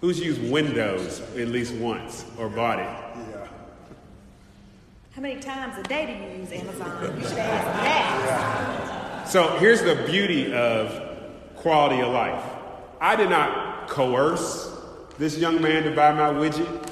[0.00, 2.88] Who's used Windows at least once or bought it?
[5.12, 7.16] How many times a day do you use Amazon?
[7.20, 9.28] You should ask that.
[9.28, 11.02] So here's the beauty of
[11.56, 12.44] quality of life.
[13.00, 14.72] I did not coerce
[15.18, 16.87] this young man to buy my widget.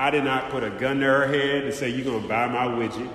[0.00, 2.48] I did not put a gun to her head and say, You're going to buy
[2.48, 3.10] my widget.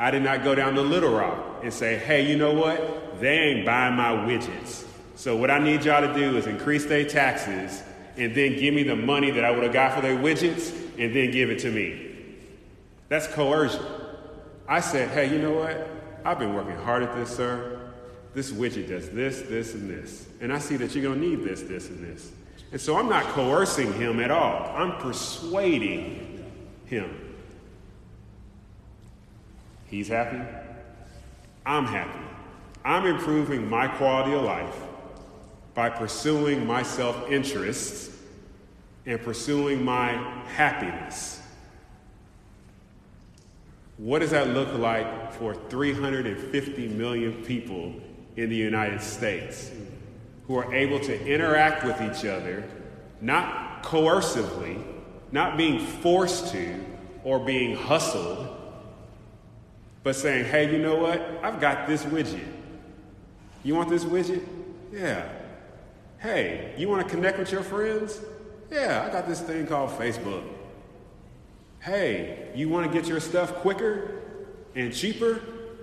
[0.00, 3.20] I did not go down to Little Rock and say, Hey, you know what?
[3.20, 4.84] They ain't buying my widgets.
[5.14, 7.84] So what I need y'all to do is increase their taxes
[8.16, 11.14] and then give me the money that I would have got for their widgets and
[11.14, 12.16] then give it to me.
[13.08, 13.86] That's coercion.
[14.66, 15.88] I said, hey, you know what?
[16.24, 17.92] I've been working hard at this, sir.
[18.34, 20.26] This widget does this, this, and this.
[20.40, 22.32] And I see that you're going to need this, this, and this.
[22.70, 24.70] And so I'm not coercing him at all.
[24.76, 26.52] I'm persuading
[26.86, 27.34] him.
[29.86, 30.40] He's happy.
[31.64, 32.20] I'm happy.
[32.84, 34.76] I'm improving my quality of life
[35.74, 38.10] by pursuing my self interests
[39.06, 40.12] and pursuing my
[40.54, 41.40] happiness.
[43.96, 47.94] what does that look like for 350 million people
[48.36, 49.72] in the United States
[50.48, 52.64] who are able to interact with each other,
[53.20, 54.82] not coercively,
[55.30, 56.84] not being forced to
[57.22, 58.48] or being hustled,
[60.02, 61.20] but saying, hey, you know what?
[61.42, 62.48] I've got this widget.
[63.62, 64.42] You want this widget?
[64.90, 65.28] Yeah.
[66.18, 68.18] Hey, you want to connect with your friends?
[68.70, 70.44] Yeah, I got this thing called Facebook.
[71.80, 74.22] Hey, you want to get your stuff quicker
[74.74, 75.42] and cheaper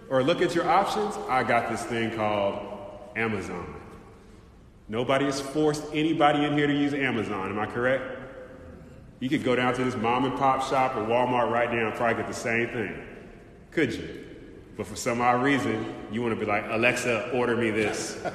[0.09, 1.16] or look at your options?
[1.30, 2.59] I got this thing called
[3.16, 3.84] Amazon.
[4.88, 8.03] Nobody has forced anybody in here to use Amazon, am I correct?
[9.19, 11.95] You could go down to this mom and pop shop or Walmart right now and
[11.95, 12.95] probably get the same thing.
[13.71, 14.25] Could you?
[14.77, 18.23] But for some odd reason, you want to be like, Alexa, order me this.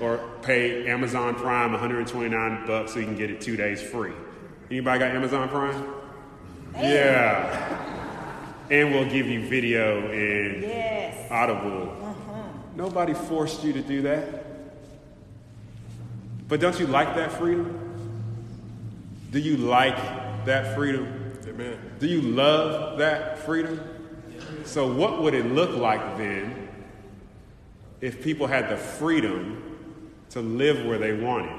[0.00, 4.12] or pay Amazon Prime 129 bucks so you can get it two days free.
[4.70, 5.94] Anybody got Amazon Prime?
[6.74, 7.86] Yeah.
[8.70, 11.30] And we'll give you video and Yes.
[11.30, 12.07] Audible.
[12.78, 14.44] Nobody forced you to do that.
[16.46, 17.76] But don't you like that freedom?
[19.32, 19.96] Do you like
[20.44, 21.36] that freedom?
[21.48, 21.76] Amen.
[21.98, 23.80] Do you love that freedom?
[24.64, 26.68] So, what would it look like then
[28.00, 31.58] if people had the freedom to live where they wanted?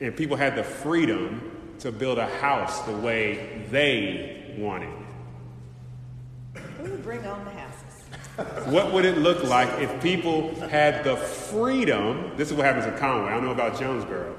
[0.00, 4.97] And people had the freedom to build a house the way they wanted.
[6.96, 8.66] Bring on the houses.
[8.72, 12.32] What would it look like if people had the freedom?
[12.36, 13.30] This is what happens in Conway.
[13.30, 14.36] I don't know about Jonesboro.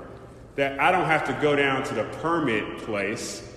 [0.55, 3.51] That I don't have to go down to the permit place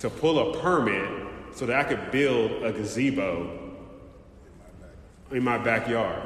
[0.00, 3.74] to pull a permit so that I could build a gazebo
[5.30, 6.22] in my backyard.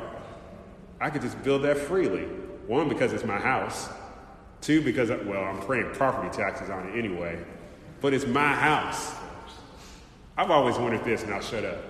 [1.01, 2.25] I could just build that freely.
[2.67, 3.89] One, because it's my house.
[4.61, 7.39] Two, because, well, I'm paying property taxes on it anyway.
[8.01, 9.13] But it's my house.
[10.37, 11.83] I've always wondered this, and I'll shut up.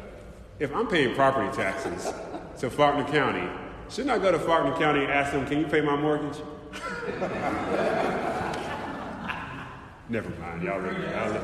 [0.62, 2.14] If I'm paying property taxes
[2.60, 3.48] to Faulkner County,
[3.90, 6.38] shouldn't I go to Faulkner County and ask them, can you pay my mortgage?
[10.08, 10.74] Never mind, y'all.
[10.74, 11.42] I'll, let,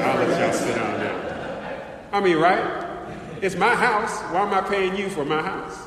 [0.00, 2.08] I'll let y'all sit down there.
[2.10, 3.06] I mean, right?
[3.42, 4.22] It's my house.
[4.32, 5.78] Why am I paying you for my house?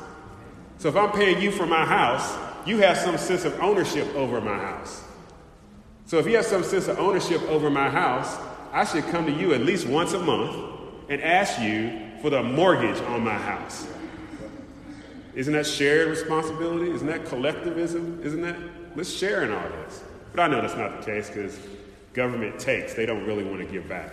[0.78, 4.40] So if I'm paying you for my house, you have some sense of ownership over
[4.40, 5.02] my house.
[6.04, 8.38] So if you have some sense of ownership over my house,
[8.72, 10.54] I should come to you at least once a month
[11.08, 13.86] and ask you for the mortgage on my house.
[15.34, 16.90] Isn't that shared responsibility?
[16.90, 18.20] Isn't that collectivism?
[18.22, 18.56] Isn't that?
[18.96, 20.02] Let's share in all this.
[20.32, 21.58] But I know that's not the case because
[22.14, 24.12] government takes, they don't really want to give back.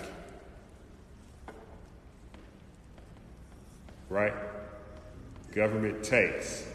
[4.10, 4.34] Right?
[5.54, 6.68] Government takes.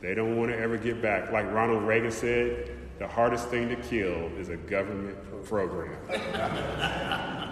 [0.00, 1.32] They don't want to ever give back.
[1.32, 5.96] Like Ronald Reagan said, the hardest thing to kill is a government program.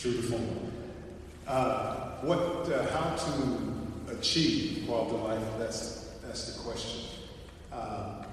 [0.00, 0.72] True to form.
[1.46, 5.58] Uh, what, uh, how to achieve quality of life?
[5.58, 7.04] That's that's the question.
[7.70, 8.24] Um,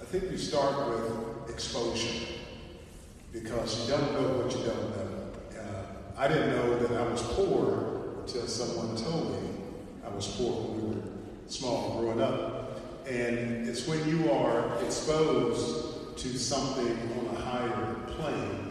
[0.00, 2.26] I think you start with exposure
[3.32, 5.60] because you don't know what you don't know.
[5.60, 5.84] Uh,
[6.18, 9.48] I didn't know that I was poor until someone told me
[10.04, 11.02] I was poor when we were
[11.46, 12.80] small growing up.
[13.06, 18.61] And it's when you are exposed to something on a higher plane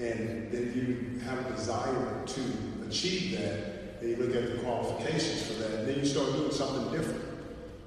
[0.00, 2.40] and then you have a desire to
[2.86, 6.52] achieve that, and you look at the qualifications for that, and then you start doing
[6.52, 7.24] something different.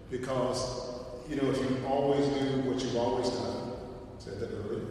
[0.09, 0.93] Because,
[1.29, 3.73] you know, if you always do what you've always done,
[4.19, 4.81] said that earlier,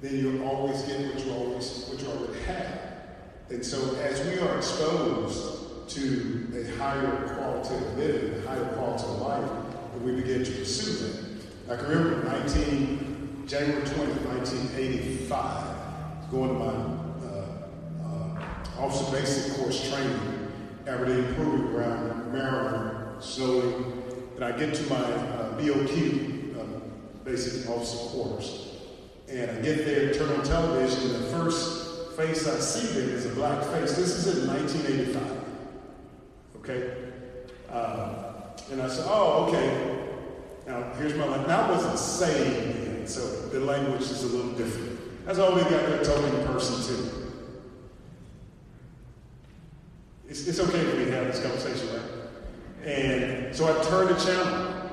[0.00, 2.80] then you'll always get what you always what you already have.
[3.48, 9.04] And so as we are exposed to a higher quality of living, a higher quality
[9.04, 9.50] of life,
[9.94, 11.72] and we begin to pursue that.
[11.72, 15.75] I can remember 19, January 20, 1985
[16.30, 16.66] going to my
[17.26, 17.46] uh,
[18.04, 20.52] uh, officer basic course training,
[20.86, 23.74] Aberdeen Proving Ground, Maryland, slowly,
[24.34, 26.64] and I get to my uh, BOQ, uh,
[27.24, 28.76] basic officer Course.
[29.28, 33.26] and I get there, turn on television, and the first face I see there is
[33.26, 33.92] a black face.
[33.96, 35.22] This is in 1985,
[36.56, 36.94] okay?
[37.70, 38.32] Uh,
[38.72, 39.92] and I said, oh, okay.
[40.66, 41.48] Now, here's my language.
[41.48, 44.95] Now, wasn't saved so the language is a little different.
[45.26, 47.10] That's all we got there in person too.
[50.28, 52.88] It's, it's okay for me to have this conversation, right?
[52.88, 54.88] And so I turned the channel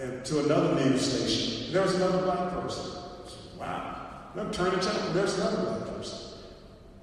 [0.00, 1.72] and to another news station.
[1.72, 2.92] There was another black person.
[3.58, 4.20] Wow.
[4.34, 5.12] And I turned the channel.
[5.14, 6.38] There's another black person.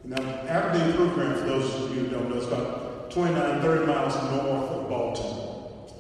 [0.05, 4.15] Now, Aberdeen Program, for those of you who don't know, is about 29, 30 miles
[4.15, 5.91] north of Baltimore.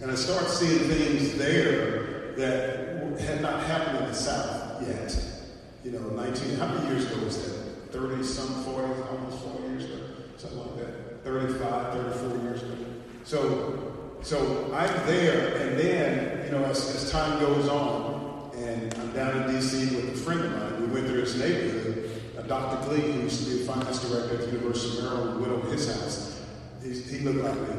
[0.00, 5.37] And I started seeing things there that had not happened in the South yet.
[5.88, 7.92] You know, 19, how many years ago was that?
[7.92, 9.96] 30 some, 40, almost 40 years ago,
[10.36, 11.24] something like that.
[11.24, 12.74] 35, 34 years ago.
[13.24, 19.12] So, so I'm there, and then, you know, as, as time goes on, and I'm
[19.12, 19.96] down in D.C.
[19.96, 22.22] with a friend of mine, we went through his neighborhood.
[22.36, 22.86] Uh, Dr.
[22.86, 25.70] Glee, who used to be a finance director at the University of Maryland, went over
[25.70, 26.42] his house.
[26.82, 27.76] He, he looked like me.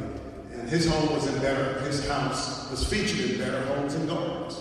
[0.54, 4.58] And his home was in better, his house was featured in better homes and gardens.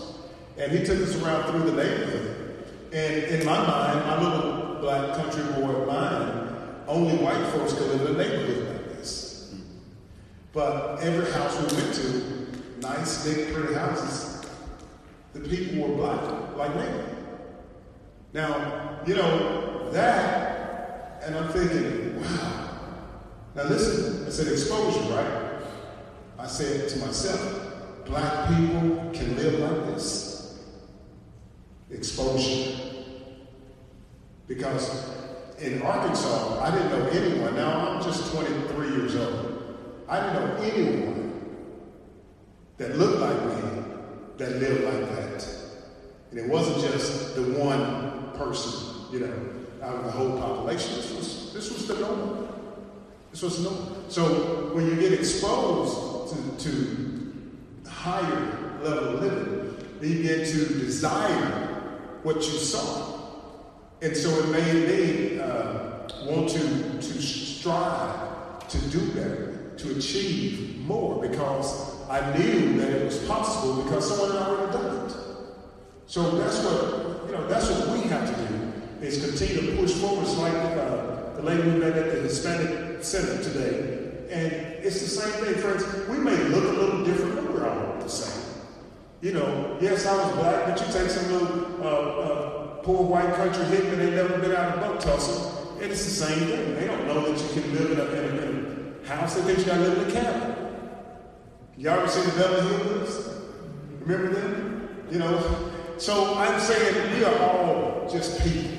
[0.55, 2.48] And he took us around through the neighborhood.
[2.91, 6.55] And in my mind, my little black country boy mind,
[6.87, 9.53] only white folks could live in a neighborhood like this.
[10.53, 14.43] But every house we went to, nice, big, pretty houses,
[15.33, 17.03] the people were black, like me.
[18.33, 22.69] Now, you know, that, and I'm thinking, wow.
[23.55, 25.61] Now listen, I said exposure, right?
[26.39, 30.28] I said to myself, black people can live like this.
[31.91, 32.77] Exposure.
[34.47, 35.09] Because
[35.59, 37.55] in Arkansas, I didn't know anyone.
[37.55, 40.05] Now I'm just 23 years old.
[40.07, 41.19] I didn't know anyone
[42.77, 43.83] that looked like me
[44.37, 45.47] that lived like that.
[46.31, 50.95] And it wasn't just the one person, you know, out of the whole population.
[50.95, 52.47] This was this was the norm.
[53.31, 54.05] This was normal.
[54.09, 61.68] So when you get exposed to, to higher level living, then you get to desire
[62.23, 63.17] what you saw.
[64.01, 70.77] And so it made me uh, want to, to strive to do better, to achieve
[70.79, 75.15] more, because I knew that it was possible because someone had already done it.
[76.07, 79.93] So that's what, you know, that's what we have to do, is continue to push
[79.93, 80.23] forward.
[80.23, 83.97] It's like uh, the lady we met at the Hispanic Center today.
[84.29, 84.53] And
[84.85, 85.83] it's the same thing, friends.
[86.07, 88.38] We may look a little different, but we're all the same.
[89.21, 93.33] You know, yes, I was black, but you take some little uh, uh, poor white
[93.33, 96.75] country hick that ain't never been out of Bug Tussle, and it's the same thing.
[96.75, 99.35] They don't know that you can live in a, in a, in a house.
[99.35, 100.55] They think you gotta live in a cabin.
[101.75, 103.29] Y'all ever seen the Beverly Hills?
[103.99, 104.89] Remember them?
[105.11, 108.71] You know, so I'm saying we are all just people,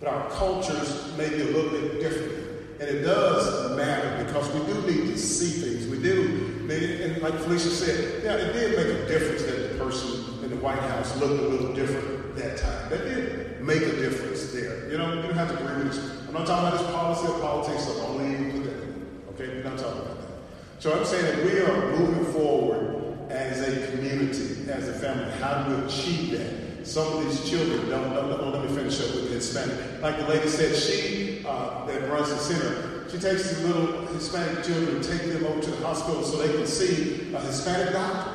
[0.00, 2.80] but our cultures may be a little bit different.
[2.80, 5.86] And it does matter because we do need to see things.
[5.86, 10.42] We do, and like Felicia said, yeah, it did make a difference that the person
[10.44, 12.90] in the White House looked a little different that time.
[12.90, 14.90] That did make a difference there.
[14.90, 16.28] You know, you don't have to agree with this.
[16.28, 18.70] I'm not talking about this policy or politics, so only.
[19.30, 20.28] Okay, we're not talking about that.
[20.78, 25.30] So I'm saying that we are moving forward as a community, as a family.
[25.38, 26.86] How do we achieve that?
[26.86, 30.02] Some of these children don't, don't, don't let me finish up with the Hispanic.
[30.02, 34.64] Like the lady said, she uh, that runs the center, she takes these little Hispanic
[34.64, 38.30] children and take them over to hospital so they can see a Hispanic doctor.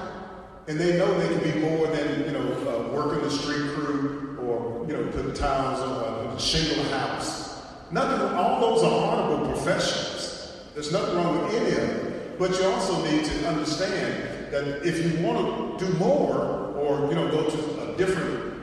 [0.68, 4.38] And they know they can be more than, you know, uh, working the street crew
[4.40, 7.62] or, you know, putting tiles on a shingle house.
[7.92, 10.62] Nothing, all those are honorable professions.
[10.76, 12.36] There's nothing wrong with any of them.
[12.38, 17.16] But you also need to understand that if you want to do more or, you
[17.16, 18.54] know, go to a different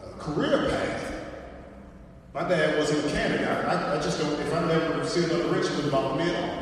[0.00, 1.14] uh, career path,
[2.32, 3.40] my dad was a mechanic.
[3.40, 6.61] I, I, I, just don't, if I never see another rich, it me at all.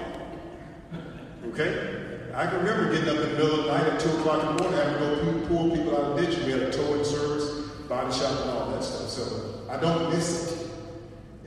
[1.51, 2.01] Okay?
[2.33, 4.57] I can remember getting up in the middle of the night at 2 o'clock in
[4.57, 6.39] the morning having to go pull people out of the ditch.
[6.45, 9.09] We had a towing service, body shop, and all that stuff.
[9.09, 10.71] So I don't miss it.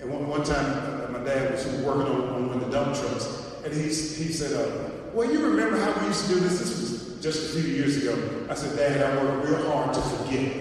[0.01, 2.97] And one, one time, uh, my dad was working on, on one of the dump
[2.97, 6.59] trucks, and he, he said, uh, Well, you remember how we used to do this?
[6.59, 8.47] This was just a few years ago.
[8.49, 10.51] I said, Dad, I worked real hard to forget.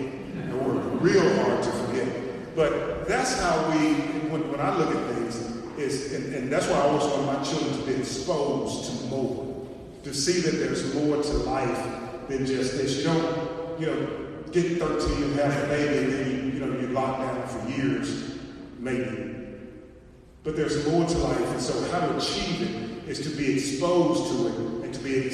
[0.48, 2.54] I worked real hard to forget.
[2.54, 3.94] But that's how we,
[4.30, 5.41] when, when I look at things,
[5.82, 9.52] is, and, and that's why I always want my children to be exposed to more
[10.04, 12.98] to see that there's more to life than just this.
[12.98, 16.90] You don't, you know, get 13 and have a baby and then you, know, you're
[16.90, 18.38] locked down for years,
[18.78, 19.36] maybe.
[20.44, 24.32] But there's more to life, and so how to achieve it is to be exposed
[24.32, 25.26] to it and to be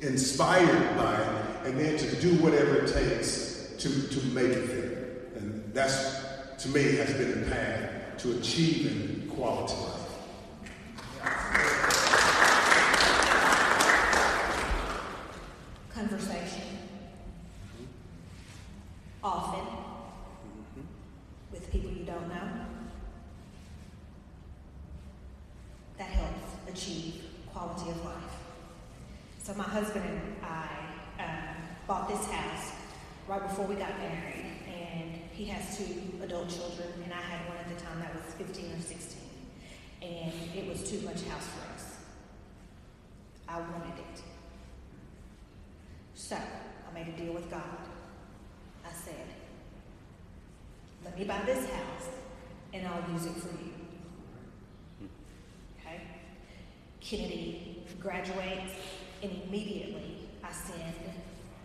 [0.00, 5.16] inspired by it, and then to do whatever it takes to, to make it there.
[5.36, 6.22] And that's,
[6.60, 10.06] to me, has been the path to achieving quality life.
[15.94, 16.62] conversation
[19.24, 19.66] often
[21.50, 22.48] with people you don't know.
[25.98, 27.22] That helps achieve
[27.52, 28.14] quality of life.
[29.42, 30.68] So my husband and I
[31.22, 31.56] um,
[31.86, 32.72] bought this house
[33.26, 37.56] right before we got married, and he has two adult children, and I had one
[37.58, 39.25] at the time that was 15 or 16,
[40.02, 41.96] and it was too much house for us.
[43.48, 44.22] I wanted it.
[46.14, 47.62] So I made a deal with God.
[48.84, 49.26] I said,
[51.04, 52.08] let me buy this house
[52.72, 55.08] and I'll use it for you.
[55.80, 56.02] Okay?
[57.00, 58.74] Kennedy graduates
[59.22, 60.94] and immediately I send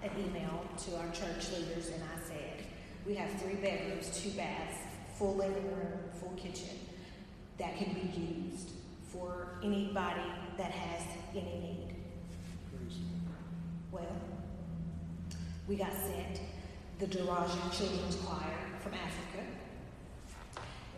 [0.04, 2.66] an email to our church leaders and I said,
[3.06, 4.78] we have three bedrooms, two baths,
[5.18, 6.78] full living room, full kitchen
[7.62, 8.72] that can be used
[9.12, 11.06] for anybody that has
[11.36, 11.96] any need.
[13.92, 14.16] Well,
[15.68, 16.42] we got sent
[16.98, 19.46] the Daraja Children's Choir from Africa.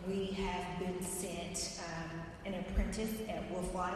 [0.08, 3.94] We have been sent um, an apprentice at Wolf Life,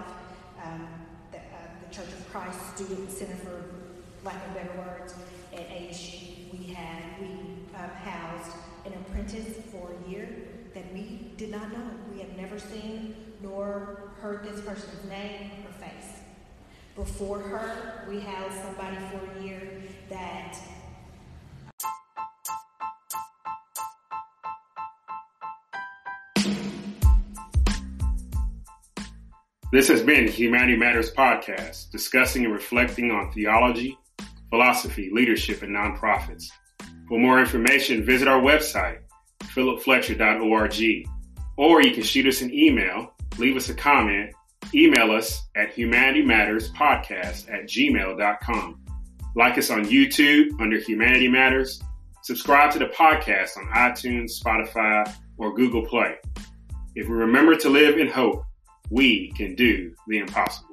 [0.63, 0.87] um,
[1.33, 1.41] the, uh,
[1.89, 3.65] the, Church of Christ Student Center for
[4.25, 5.15] lack of better words,
[5.55, 6.53] at ASU.
[6.53, 8.53] We had we um, housed
[8.85, 10.29] an apprentice for a year
[10.79, 11.91] that we did not know.
[12.13, 16.21] We had never seen nor heard this person's name or face.
[16.95, 20.57] Before her, we housed somebody for a year that
[29.71, 33.99] This has been Humanity Matters Podcast, discussing and reflecting on theology,
[34.49, 36.47] philosophy, leadership, and nonprofits.
[37.07, 39.01] For more information, visit our website,
[39.59, 41.09] philipfletcher.org,
[41.57, 44.33] or you can shoot us an email, leave us a comment,
[44.73, 48.81] email us at humanitymatterspodcast at gmail.com.
[49.35, 51.83] Like us on YouTube under Humanity Matters.
[52.23, 56.17] Subscribe to the podcast on iTunes, Spotify, or Google Play.
[56.95, 58.45] If we remember to live in hope,
[58.91, 60.68] we can do the impossible.